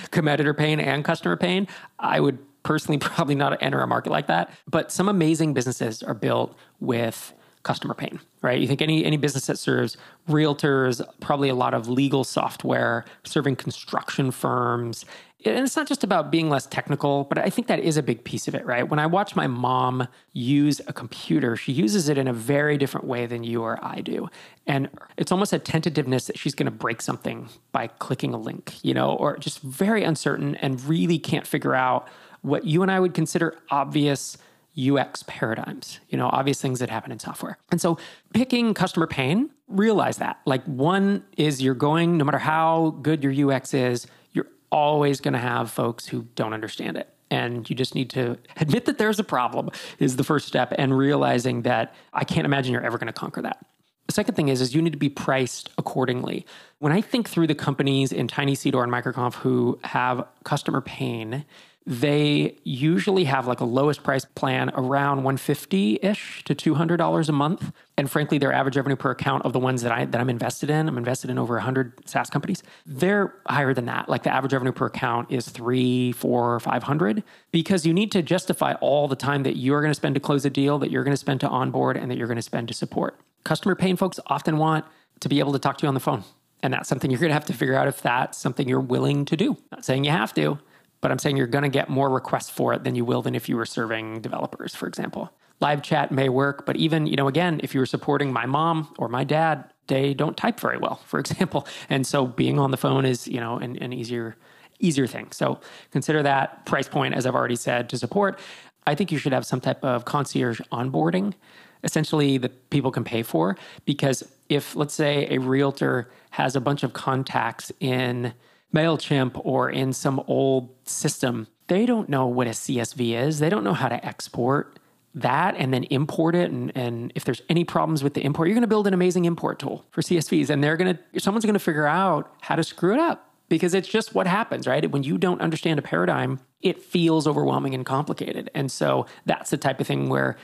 competitor 0.10 0.54
pain 0.54 0.80
and 0.80 1.04
customer 1.04 1.36
pain. 1.36 1.68
I 1.98 2.20
would 2.20 2.38
personally 2.66 2.98
probably 3.14 3.36
not 3.36 3.62
enter 3.62 3.80
a 3.80 3.86
market 3.86 4.10
like 4.10 4.26
that. 4.26 4.50
But 4.68 4.92
some 4.92 5.08
amazing 5.08 5.54
businesses 5.54 6.02
are 6.02 6.14
built 6.14 6.54
with 6.80 7.32
customer 7.62 7.94
pain, 7.94 8.20
right? 8.42 8.60
You 8.60 8.68
think 8.68 8.82
any 8.82 9.04
any 9.04 9.16
business 9.16 9.46
that 9.46 9.58
serves 9.58 9.96
realtors, 10.28 11.00
probably 11.20 11.48
a 11.48 11.54
lot 11.54 11.74
of 11.74 11.88
legal 11.88 12.22
software, 12.24 13.04
serving 13.24 13.56
construction 13.56 14.30
firms. 14.30 15.04
And 15.44 15.64
it's 15.64 15.76
not 15.76 15.86
just 15.86 16.02
about 16.02 16.32
being 16.32 16.48
less 16.48 16.66
technical, 16.66 17.24
but 17.24 17.38
I 17.38 17.50
think 17.50 17.68
that 17.68 17.78
is 17.78 17.96
a 17.96 18.02
big 18.02 18.24
piece 18.24 18.48
of 18.48 18.54
it, 18.56 18.64
right? 18.66 18.88
When 18.88 18.98
I 18.98 19.06
watch 19.06 19.36
my 19.36 19.46
mom 19.46 20.08
use 20.32 20.80
a 20.88 20.92
computer, 20.92 21.54
she 21.54 21.72
uses 21.72 22.08
it 22.08 22.18
in 22.18 22.26
a 22.26 22.32
very 22.32 22.76
different 22.76 23.06
way 23.06 23.26
than 23.26 23.44
you 23.44 23.62
or 23.62 23.78
I 23.84 24.00
do. 24.00 24.28
And 24.66 24.88
it's 25.16 25.30
almost 25.30 25.52
a 25.52 25.60
tentativeness 25.60 26.26
that 26.26 26.36
she's 26.36 26.54
going 26.54 26.66
to 26.66 26.72
break 26.72 27.00
something 27.00 27.48
by 27.70 27.86
clicking 27.86 28.34
a 28.34 28.38
link, 28.38 28.74
you 28.82 28.92
know, 28.94 29.12
or 29.12 29.36
just 29.36 29.60
very 29.60 30.02
uncertain 30.02 30.56
and 30.56 30.82
really 30.84 31.18
can't 31.18 31.46
figure 31.46 31.74
out 31.76 32.08
what 32.46 32.64
you 32.64 32.82
and 32.82 32.90
I 32.90 33.00
would 33.00 33.12
consider 33.12 33.58
obvious 33.70 34.38
UX 34.78 35.24
paradigms, 35.26 36.00
you 36.10 36.18
know, 36.18 36.28
obvious 36.28 36.60
things 36.60 36.78
that 36.80 36.90
happen 36.90 37.10
in 37.10 37.18
software. 37.18 37.58
And 37.70 37.80
so 37.80 37.98
picking 38.34 38.74
customer 38.74 39.06
pain, 39.06 39.50
realize 39.68 40.18
that. 40.18 40.38
Like 40.44 40.62
one 40.64 41.24
is 41.36 41.62
you're 41.62 41.74
going, 41.74 42.18
no 42.18 42.24
matter 42.24 42.38
how 42.38 42.96
good 43.02 43.24
your 43.24 43.50
UX 43.50 43.74
is, 43.74 44.06
you're 44.32 44.48
always 44.70 45.20
going 45.20 45.32
to 45.32 45.40
have 45.40 45.70
folks 45.70 46.06
who 46.06 46.26
don't 46.34 46.52
understand 46.52 46.96
it. 46.96 47.08
And 47.30 47.68
you 47.68 47.74
just 47.74 47.94
need 47.94 48.10
to 48.10 48.38
admit 48.58 48.84
that 48.84 48.98
there's 48.98 49.18
a 49.18 49.24
problem 49.24 49.70
is 49.98 50.16
the 50.16 50.24
first 50.24 50.46
step 50.46 50.72
and 50.78 50.96
realizing 50.96 51.62
that 51.62 51.94
I 52.12 52.24
can't 52.24 52.44
imagine 52.44 52.72
you're 52.72 52.84
ever 52.84 52.98
going 52.98 53.08
to 53.08 53.12
conquer 53.12 53.42
that. 53.42 53.64
The 54.06 54.12
second 54.12 54.36
thing 54.36 54.48
is, 54.48 54.60
is 54.60 54.74
you 54.74 54.82
need 54.82 54.92
to 54.92 54.98
be 54.98 55.08
priced 55.08 55.70
accordingly. 55.78 56.46
When 56.78 56.92
I 56.92 57.00
think 57.00 57.28
through 57.28 57.48
the 57.48 57.56
companies 57.56 58.12
in 58.12 58.28
TinySeed 58.28 58.74
or 58.74 58.84
in 58.84 58.90
MicroConf 58.90 59.34
who 59.34 59.80
have 59.82 60.24
customer 60.44 60.80
pain, 60.80 61.44
they 61.86 62.58
usually 62.64 63.24
have 63.24 63.46
like 63.46 63.60
a 63.60 63.64
lowest 63.64 64.02
price 64.02 64.24
plan 64.24 64.70
around 64.74 65.22
150-ish 65.22 66.42
to 66.44 66.54
$200 66.54 67.28
a 67.28 67.32
month. 67.32 67.72
And 67.96 68.10
frankly 68.10 68.36
their 68.36 68.52
average 68.52 68.76
revenue 68.76 68.96
per 68.96 69.12
account 69.12 69.44
of 69.44 69.52
the 69.54 69.58
ones 69.58 69.82
that 69.82 69.90
I 69.90 70.04
that 70.04 70.20
I'm 70.20 70.28
invested 70.28 70.68
in 70.68 70.86
I'm 70.86 70.98
invested 70.98 71.30
in 71.30 71.38
over 71.38 71.54
100 71.54 72.06
SaaS 72.06 72.28
companies 72.28 72.62
they're 72.84 73.34
higher 73.46 73.72
than 73.72 73.86
that. 73.86 74.10
Like 74.10 74.22
the 74.22 74.34
average 74.34 74.52
revenue 74.52 74.72
per 74.72 74.86
account 74.86 75.30
is 75.30 75.48
3 75.48 76.12
4 76.12 76.60
500 76.60 77.22
because 77.52 77.86
you 77.86 77.94
need 77.94 78.12
to 78.12 78.20
justify 78.20 78.74
all 78.82 79.08
the 79.08 79.16
time 79.16 79.44
that 79.44 79.56
you're 79.56 79.80
going 79.80 79.90
to 79.90 79.94
spend 79.94 80.14
to 80.14 80.20
close 80.20 80.44
a 80.44 80.50
deal 80.50 80.78
that 80.80 80.90
you're 80.90 81.04
going 81.04 81.14
to 81.14 81.16
spend 81.16 81.40
to 81.40 81.48
onboard 81.48 81.96
and 81.96 82.10
that 82.10 82.18
you're 82.18 82.26
going 82.26 82.36
to 82.36 82.42
spend 82.42 82.68
to 82.68 82.74
support. 82.74 83.18
Customer 83.44 83.74
pain 83.74 83.96
folks 83.96 84.20
often 84.26 84.58
want 84.58 84.84
to 85.20 85.28
be 85.28 85.38
able 85.38 85.52
to 85.52 85.58
talk 85.58 85.78
to 85.78 85.84
you 85.84 85.88
on 85.88 85.94
the 85.94 86.00
phone. 86.00 86.24
And 86.62 86.74
that's 86.74 86.88
something 86.88 87.10
you're 87.10 87.20
going 87.20 87.30
to 87.30 87.34
have 87.34 87.44
to 87.46 87.54
figure 87.54 87.76
out 87.76 87.88
if 87.88 88.02
that's 88.02 88.36
something 88.36 88.68
you're 88.68 88.80
willing 88.80 89.24
to 89.26 89.36
do. 89.36 89.56
Not 89.70 89.84
saying 89.84 90.04
you 90.04 90.10
have 90.10 90.34
to 90.34 90.58
but 91.00 91.10
I'm 91.10 91.18
saying 91.18 91.36
you're 91.36 91.46
going 91.46 91.62
to 91.62 91.68
get 91.68 91.88
more 91.88 92.10
requests 92.10 92.50
for 92.50 92.72
it 92.72 92.84
than 92.84 92.94
you 92.94 93.04
will 93.04 93.22
than 93.22 93.34
if 93.34 93.48
you 93.48 93.56
were 93.56 93.66
serving 93.66 94.20
developers, 94.20 94.74
for 94.74 94.86
example. 94.86 95.30
Live 95.60 95.82
chat 95.82 96.12
may 96.12 96.28
work, 96.28 96.66
but 96.66 96.76
even, 96.76 97.06
you 97.06 97.16
know, 97.16 97.28
again, 97.28 97.60
if 97.62 97.74
you 97.74 97.80
were 97.80 97.86
supporting 97.86 98.32
my 98.32 98.44
mom 98.44 98.94
or 98.98 99.08
my 99.08 99.24
dad, 99.24 99.64
they 99.86 100.14
don't 100.14 100.36
type 100.36 100.60
very 100.60 100.78
well, 100.78 100.96
for 101.06 101.18
example. 101.24 101.66
And 101.88 102.06
so 102.06 102.26
being 102.26 102.58
on 102.58 102.70
the 102.70 102.76
phone 102.76 103.04
is, 103.04 103.26
you 103.26 103.40
know, 103.40 103.58
an, 103.58 103.76
an 103.78 103.92
easier 103.92 104.36
easier 104.78 105.06
thing. 105.06 105.32
So 105.32 105.58
consider 105.90 106.22
that 106.22 106.66
price 106.66 106.88
point, 106.88 107.14
as 107.14 107.24
I've 107.24 107.34
already 107.34 107.56
said, 107.56 107.88
to 107.88 107.98
support. 107.98 108.38
I 108.86 108.94
think 108.94 109.10
you 109.10 109.18
should 109.18 109.32
have 109.32 109.46
some 109.46 109.60
type 109.60 109.82
of 109.82 110.04
concierge 110.04 110.60
onboarding, 110.72 111.34
essentially 111.82 112.38
that 112.38 112.70
people 112.70 112.90
can 112.90 113.04
pay 113.04 113.22
for. 113.22 113.56
Because 113.84 114.22
if, 114.48 114.76
let's 114.76 114.94
say, 114.94 115.26
a 115.30 115.38
realtor 115.38 116.10
has 116.30 116.56
a 116.56 116.60
bunch 116.60 116.82
of 116.82 116.92
contacts 116.92 117.72
in 117.80 118.32
MailChimp 118.76 119.40
or 119.44 119.70
in 119.70 119.92
some 119.92 120.22
old 120.26 120.68
system, 120.84 121.46
they 121.68 121.86
don't 121.86 122.08
know 122.08 122.26
what 122.26 122.46
a 122.46 122.50
CSV 122.50 123.18
is. 123.18 123.38
They 123.38 123.48
don't 123.48 123.64
know 123.64 123.72
how 123.72 123.88
to 123.88 124.04
export 124.04 124.78
that 125.14 125.54
and 125.56 125.72
then 125.72 125.84
import 125.84 126.34
it. 126.34 126.50
And, 126.50 126.70
and 126.76 127.10
if 127.14 127.24
there's 127.24 127.40
any 127.48 127.64
problems 127.64 128.04
with 128.04 128.14
the 128.14 128.22
import, 128.22 128.48
you're 128.48 128.54
going 128.54 128.62
to 128.62 128.68
build 128.68 128.86
an 128.86 128.92
amazing 128.94 129.24
import 129.24 129.58
tool 129.58 129.84
for 129.90 130.02
CSVs. 130.02 130.50
And 130.50 130.62
they're 130.62 130.76
going 130.76 130.96
to, 130.96 131.20
someone's 131.20 131.44
going 131.44 131.54
to 131.54 131.60
figure 131.60 131.86
out 131.86 132.34
how 132.42 132.54
to 132.54 132.62
screw 132.62 132.92
it 132.92 133.00
up 133.00 133.32
because 133.48 133.72
it's 133.72 133.88
just 133.88 134.14
what 134.14 134.26
happens, 134.26 134.66
right? 134.66 134.88
When 134.90 135.02
you 135.02 135.16
don't 135.16 135.40
understand 135.40 135.78
a 135.78 135.82
paradigm, 135.82 136.40
it 136.60 136.82
feels 136.82 137.26
overwhelming 137.26 137.74
and 137.74 137.86
complicated. 137.86 138.50
And 138.54 138.70
so 138.70 139.06
that's 139.24 139.50
the 139.50 139.56
type 139.56 139.80
of 139.80 139.86
thing 139.86 140.10
where 140.10 140.36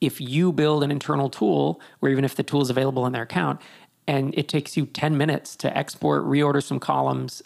if 0.00 0.20
you 0.20 0.52
build 0.52 0.82
an 0.82 0.90
internal 0.90 1.30
tool, 1.30 1.80
or 2.02 2.08
even 2.08 2.24
if 2.24 2.34
the 2.34 2.42
tool 2.42 2.62
is 2.62 2.68
available 2.68 3.06
in 3.06 3.12
their 3.12 3.22
account, 3.22 3.60
and 4.08 4.34
it 4.36 4.48
takes 4.48 4.76
you 4.76 4.86
10 4.86 5.16
minutes 5.16 5.56
to 5.56 5.76
export, 5.76 6.24
reorder 6.24 6.62
some 6.62 6.78
columns, 6.78 7.42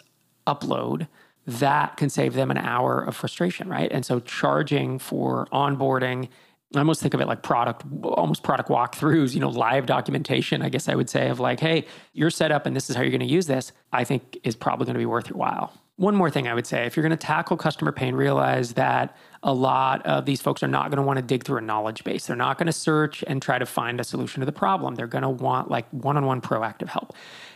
upload, 0.47 1.07
that 1.47 1.97
can 1.97 2.09
save 2.09 2.33
them 2.33 2.51
an 2.51 2.57
hour 2.57 3.01
of 3.01 3.15
frustration, 3.15 3.67
right? 3.67 3.91
And 3.91 4.05
so 4.05 4.19
charging 4.19 4.99
for 4.99 5.47
onboarding 5.51 6.29
I 6.75 6.79
almost 6.79 7.01
think 7.01 7.13
of 7.13 7.19
it 7.19 7.27
like 7.27 7.43
product, 7.43 7.83
almost 8.03 8.43
product 8.43 8.69
walkthroughs, 8.69 9.33
you 9.33 9.41
know, 9.41 9.49
live 9.49 9.85
documentation, 9.85 10.61
I 10.61 10.69
guess 10.69 10.87
I 10.87 10.95
would 10.95 11.09
say, 11.09 11.27
of 11.27 11.39
like, 11.39 11.59
hey, 11.59 11.85
you're 12.13 12.29
set 12.29 12.51
up 12.51 12.65
and 12.65 12.75
this 12.75 12.89
is 12.89 12.95
how 12.95 13.01
you're 13.01 13.11
going 13.11 13.19
to 13.19 13.25
use 13.25 13.45
this, 13.45 13.73
I 13.91 14.05
think 14.05 14.37
is 14.43 14.55
probably 14.55 14.85
going 14.85 14.93
to 14.93 14.99
be 14.99 15.05
worth 15.05 15.29
your 15.29 15.37
while. 15.37 15.73
One 15.97 16.15
more 16.15 16.29
thing 16.29 16.47
I 16.47 16.53
would 16.53 16.65
say 16.65 16.85
if 16.85 16.95
you're 16.95 17.03
going 17.03 17.11
to 17.11 17.17
tackle 17.17 17.57
customer 17.57 17.91
pain, 17.91 18.15
realize 18.15 18.73
that 18.73 19.17
a 19.43 19.53
lot 19.53 20.03
of 20.05 20.25
these 20.25 20.41
folks 20.41 20.63
are 20.63 20.67
not 20.67 20.89
going 20.89 20.97
to 20.97 21.03
want 21.03 21.17
to 21.17 21.21
dig 21.21 21.43
through 21.43 21.57
a 21.57 21.61
knowledge 21.61 22.05
base. 22.05 22.25
They're 22.25 22.37
not 22.37 22.57
going 22.57 22.67
to 22.67 22.73
search 22.73 23.23
and 23.27 23.41
try 23.41 23.59
to 23.59 23.65
find 23.65 23.99
a 23.99 24.03
solution 24.05 24.39
to 24.39 24.45
the 24.45 24.53
problem. 24.53 24.95
They're 24.95 25.07
going 25.07 25.23
to 25.23 25.29
want 25.29 25.69
like 25.69 25.89
one 25.91 26.15
on 26.15 26.25
one 26.25 26.39
proactive 26.39 26.87
help. 26.87 27.13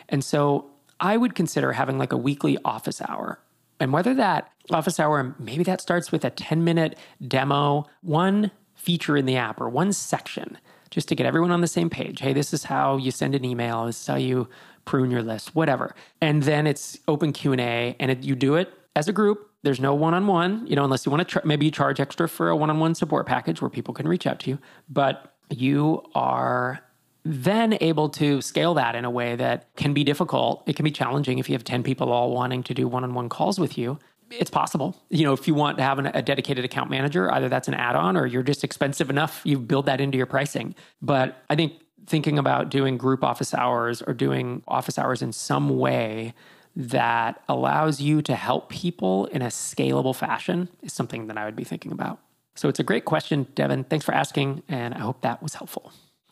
And 0.10 0.24
so 0.24 0.70
I 1.00 1.18
would 1.18 1.36
consider 1.36 1.74
having 1.74 1.98
like 1.98 2.14
a 2.14 2.18
weekly 2.18 2.58
office 2.64 3.02
hour. 3.02 3.40
And 3.80 3.92
whether 3.92 4.14
that 4.14 4.52
office 4.72 5.00
hour, 5.00 5.36
maybe 5.38 5.64
that 5.64 5.82
starts 5.82 6.12
with 6.12 6.24
a 6.24 6.30
10 6.30 6.64
minute 6.64 6.98
demo, 7.28 7.86
one 8.02 8.52
feature 8.76 9.18
in 9.18 9.26
the 9.26 9.36
app 9.36 9.60
or 9.60 9.70
one 9.70 9.92
section 9.92 10.58
just 10.92 11.08
to 11.10 11.16
get 11.16 11.26
everyone 11.26 11.52
on 11.52 11.62
the 11.62 11.68
same 11.68 11.90
page. 11.90 12.22
Hey, 12.22 12.32
this 12.32 12.54
is 12.54 12.64
how 12.64 12.98
you 12.98 13.12
send 13.12 13.36
an 13.36 13.44
email. 13.44 13.86
This 13.86 14.00
is 14.00 14.08
how 14.08 14.16
you 14.16 14.48
prune 14.86 15.12
your 15.12 15.24
list, 15.24 15.56
whatever. 15.56 15.96
And 16.22 16.44
then 16.44 16.68
it's 16.68 16.98
open 17.08 17.34
Q&A 17.34 17.96
and 18.00 18.12
it, 18.12 18.24
you 18.24 18.36
do 18.36 18.56
it 18.56 18.72
as 18.96 19.08
a 19.08 19.14
group. 19.14 19.50
There's 19.64 19.80
no 19.80 19.96
one-on-one, 19.96 20.68
you 20.68 20.76
know, 20.76 20.84
unless 20.84 21.06
you 21.06 21.12
want 21.12 21.28
to 21.28 21.40
tr- 21.40 21.46
maybe 21.46 21.66
you 21.66 21.72
charge 21.72 22.00
extra 22.00 22.30
for 22.30 22.50
a 22.50 22.56
one-on-one 22.56 22.96
support 22.96 23.26
package 23.26 23.62
where 23.62 23.70
people 23.70 23.94
can 23.94 24.08
reach 24.08 24.28
out 24.28 24.40
to 24.42 24.52
you, 24.52 24.60
but 24.88 25.34
you 25.50 26.04
are 26.14 26.80
then 27.26 27.76
able 27.82 28.08
to 28.08 28.40
scale 28.42 28.76
that 28.76 28.96
in 28.96 29.04
a 29.04 29.10
way 29.10 29.36
that 29.36 29.68
can 29.76 29.94
be 29.94 30.04
difficult. 30.04 30.64
It 30.68 30.76
can 30.76 30.84
be 30.84 30.92
challenging 30.92 31.40
if 31.40 31.50
you 31.50 31.54
have 31.54 31.64
10 31.64 31.82
people 31.82 32.12
all 32.12 32.32
wanting 32.32 32.62
to 32.64 32.74
do 32.74 32.88
one 32.88 33.04
on 33.04 33.16
one 33.16 33.30
calls 33.30 33.60
with 33.60 33.78
you. 33.78 33.98
It's 34.30 34.52
possible. 34.52 34.96
You 35.10 35.24
know, 35.24 35.34
if 35.34 35.48
you 35.48 35.56
want 35.56 35.78
to 35.78 35.84
have 35.84 35.98
an, 36.00 36.08
a 36.08 36.22
dedicated 36.22 36.66
account 36.66 36.90
manager, 36.90 37.32
either 37.32 37.50
that's 37.50 37.68
an 37.68 37.74
add 37.74 37.96
on 37.96 38.16
or 38.16 38.28
you're 38.28 38.44
just 38.44 38.64
expensive 38.64 39.10
enough, 39.10 39.42
you 39.44 39.58
build 39.58 39.88
that 39.88 40.00
into 40.00 40.18
your 40.18 40.28
pricing. 40.28 40.76
But 41.02 41.44
I 41.50 41.56
think 41.56 41.74
thinking 42.06 42.38
about 42.38 42.70
doing 42.70 42.98
group 42.98 43.24
office 43.24 43.54
hours 43.54 44.02
or 44.04 44.14
doing 44.14 44.62
office 44.68 45.00
hours 45.00 45.22
in 45.22 45.32
some 45.32 45.78
way 45.78 46.34
that 46.76 47.42
allows 47.48 48.02
you 48.02 48.22
to 48.22 48.36
help 48.36 48.70
people 48.70 49.26
in 49.28 49.42
a 49.42 49.48
scalable 49.48 50.16
fashion 50.16 50.70
is 50.84 50.94
something 50.94 51.28
that 51.28 51.38
I 51.38 51.46
would 51.46 51.56
be 51.56 51.64
thinking 51.64 51.92
about. 51.92 52.20
So 52.56 52.70
it's 52.70 52.80
a 52.80 52.84
great 52.84 53.06
question, 53.06 53.48
Devin. 53.56 53.86
Thanks 53.86 54.06
for 54.06 54.14
asking, 54.14 54.64
and 54.68 54.94
I 54.94 55.00
hope 55.00 55.22
that 55.22 55.42
was 55.42 55.56
helpful. 55.56 55.92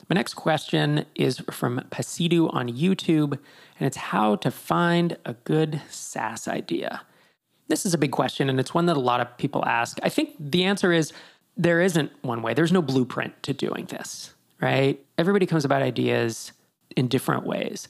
My 0.10 0.16
next 0.16 0.34
question 0.34 1.06
is 1.16 1.40
from 1.52 1.80
Pasidu 1.90 2.54
on 2.54 2.70
YouTube, 2.70 3.32
and 3.32 3.88
it's 3.88 3.98
how 3.98 4.36
to 4.38 4.52
find 4.52 5.18
a 5.26 5.34
good 5.34 5.82
SaaS 5.90 6.48
idea. 6.48 7.02
This 7.70 7.86
is 7.86 7.94
a 7.94 7.98
big 7.98 8.12
question, 8.12 8.50
and 8.50 8.60
it's 8.60 8.74
one 8.74 8.86
that 8.88 8.98
a 8.98 9.02
lot 9.02 9.22
of 9.22 9.38
people 9.38 9.64
ask. 9.66 9.98
I 10.04 10.10
think 10.10 10.36
the 10.40 10.66
answer 10.66 10.92
is 10.92 11.14
there 11.56 11.82
isn't 11.82 12.12
one 12.22 12.42
way, 12.42 12.54
there's 12.54 12.72
no 12.72 12.82
blueprint 12.82 13.42
to 13.44 13.54
doing 13.54 13.86
this, 13.86 14.34
right? 14.62 15.00
Everybody 15.18 15.46
comes 15.46 15.64
about 15.64 15.82
ideas 15.82 16.52
in 16.98 17.08
different 17.08 17.46
ways. 17.46 17.88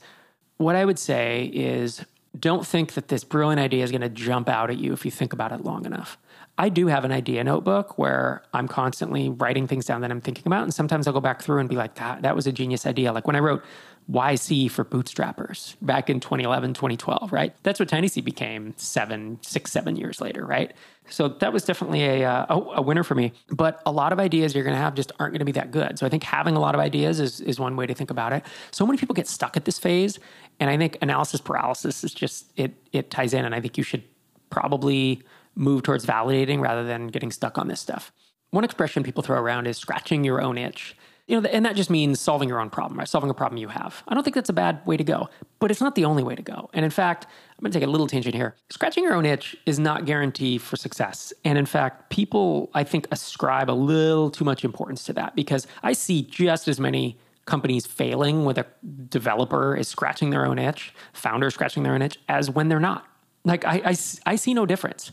What 0.58 0.76
I 0.76 0.84
would 0.84 0.98
say 0.98 1.50
is 1.52 2.04
don't 2.38 2.66
think 2.66 2.94
that 2.94 3.08
this 3.08 3.24
brilliant 3.24 3.60
idea 3.60 3.82
is 3.82 3.90
going 3.90 4.00
to 4.00 4.08
jump 4.08 4.48
out 4.48 4.70
at 4.70 4.78
you 4.78 4.92
if 4.92 5.04
you 5.04 5.10
think 5.10 5.32
about 5.32 5.52
it 5.52 5.64
long 5.64 5.84
enough. 5.84 6.16
I 6.56 6.68
do 6.68 6.86
have 6.86 7.04
an 7.04 7.10
idea 7.10 7.42
notebook 7.42 7.98
where 7.98 8.42
I'm 8.52 8.68
constantly 8.68 9.28
writing 9.28 9.66
things 9.66 9.86
down 9.86 10.02
that 10.02 10.12
I'm 10.12 10.20
thinking 10.20 10.46
about. 10.46 10.62
And 10.62 10.72
sometimes 10.72 11.06
I'll 11.06 11.12
go 11.12 11.20
back 11.20 11.42
through 11.42 11.58
and 11.58 11.68
be 11.68 11.74
like, 11.74 11.96
that, 11.96 12.22
that 12.22 12.36
was 12.36 12.46
a 12.46 12.52
genius 12.52 12.86
idea. 12.86 13.12
Like 13.12 13.26
when 13.26 13.34
I 13.34 13.40
wrote 13.40 13.64
YC 14.10 14.70
for 14.70 14.84
bootstrappers 14.84 15.74
back 15.82 16.08
in 16.08 16.20
2011, 16.20 16.74
2012, 16.74 17.32
right? 17.32 17.54
That's 17.64 17.80
what 17.80 17.88
TinySeed 17.88 18.24
became 18.24 18.74
seven, 18.76 19.38
six, 19.42 19.72
seven 19.72 19.96
years 19.96 20.20
later, 20.20 20.46
right? 20.46 20.72
So 21.08 21.26
that 21.28 21.52
was 21.52 21.64
definitely 21.64 22.04
a, 22.04 22.30
uh, 22.30 22.46
a, 22.48 22.60
a 22.76 22.82
winner 22.82 23.02
for 23.02 23.16
me. 23.16 23.32
But 23.48 23.82
a 23.84 23.90
lot 23.90 24.12
of 24.12 24.20
ideas 24.20 24.54
you're 24.54 24.64
going 24.64 24.76
to 24.76 24.80
have 24.80 24.94
just 24.94 25.10
aren't 25.18 25.32
going 25.32 25.40
to 25.40 25.44
be 25.44 25.52
that 25.52 25.72
good. 25.72 25.98
So 25.98 26.06
I 26.06 26.08
think 26.08 26.22
having 26.22 26.54
a 26.54 26.60
lot 26.60 26.76
of 26.76 26.80
ideas 26.80 27.18
is, 27.18 27.40
is 27.40 27.58
one 27.58 27.74
way 27.74 27.86
to 27.86 27.94
think 27.94 28.10
about 28.10 28.32
it. 28.32 28.44
So 28.70 28.86
many 28.86 28.96
people 28.96 29.14
get 29.14 29.26
stuck 29.26 29.56
at 29.56 29.64
this 29.64 29.78
phase. 29.80 30.20
And 30.60 30.70
I 30.70 30.76
think 30.76 30.98
analysis 31.02 31.40
paralysis 31.40 32.04
is 32.04 32.14
just, 32.14 32.52
it, 32.56 32.74
it 32.92 33.10
ties 33.10 33.34
in. 33.34 33.44
And 33.44 33.54
I 33.54 33.60
think 33.60 33.76
you 33.76 33.82
should 33.82 34.04
probably 34.50 35.22
move 35.54 35.82
towards 35.82 36.04
validating 36.04 36.60
rather 36.60 36.84
than 36.84 37.08
getting 37.08 37.30
stuck 37.30 37.58
on 37.58 37.68
this 37.68 37.80
stuff. 37.80 38.12
One 38.50 38.64
expression 38.64 39.02
people 39.02 39.22
throw 39.22 39.38
around 39.38 39.66
is 39.66 39.76
scratching 39.76 40.24
your 40.24 40.40
own 40.40 40.58
itch. 40.58 40.96
You 41.26 41.40
know, 41.40 41.48
and 41.48 41.64
that 41.64 41.74
just 41.74 41.88
means 41.88 42.20
solving 42.20 42.50
your 42.50 42.60
own 42.60 42.68
problem, 42.68 42.98
right? 42.98 43.08
Solving 43.08 43.30
a 43.30 43.34
problem 43.34 43.56
you 43.56 43.68
have. 43.68 44.02
I 44.06 44.14
don't 44.14 44.22
think 44.24 44.34
that's 44.34 44.50
a 44.50 44.54
bad 44.54 44.86
way 44.86 44.98
to 44.98 45.04
go, 45.04 45.30
but 45.58 45.70
it's 45.70 45.80
not 45.80 45.94
the 45.94 46.04
only 46.04 46.22
way 46.22 46.34
to 46.34 46.42
go. 46.42 46.68
And 46.74 46.84
in 46.84 46.90
fact, 46.90 47.24
I'm 47.24 47.62
going 47.62 47.72
to 47.72 47.78
take 47.78 47.86
a 47.86 47.90
little 47.90 48.06
tangent 48.06 48.34
here. 48.34 48.56
Scratching 48.68 49.04
your 49.04 49.14
own 49.14 49.24
itch 49.24 49.56
is 49.64 49.78
not 49.78 50.04
guarantee 50.04 50.58
for 50.58 50.76
success. 50.76 51.32
And 51.42 51.56
in 51.56 51.64
fact, 51.64 52.10
people 52.10 52.70
I 52.74 52.84
think 52.84 53.08
ascribe 53.10 53.70
a 53.70 53.72
little 53.72 54.30
too 54.30 54.44
much 54.44 54.64
importance 54.64 55.04
to 55.04 55.14
that 55.14 55.34
because 55.34 55.66
I 55.82 55.94
see 55.94 56.22
just 56.22 56.68
as 56.68 56.78
many 56.78 57.18
companies 57.46 57.86
failing 57.86 58.44
with 58.44 58.58
a 58.58 58.66
developer 59.08 59.74
is 59.76 59.88
scratching 59.88 60.30
their 60.30 60.44
own 60.44 60.58
itch, 60.58 60.94
founders 61.14 61.54
scratching 61.54 61.82
their 61.84 61.94
own 61.94 62.02
itch, 62.02 62.18
as 62.28 62.50
when 62.50 62.68
they're 62.68 62.80
not. 62.80 63.06
Like 63.44 63.64
I, 63.64 63.82
I, 63.84 63.96
I 64.26 64.36
see 64.36 64.54
no 64.54 64.66
difference. 64.66 65.10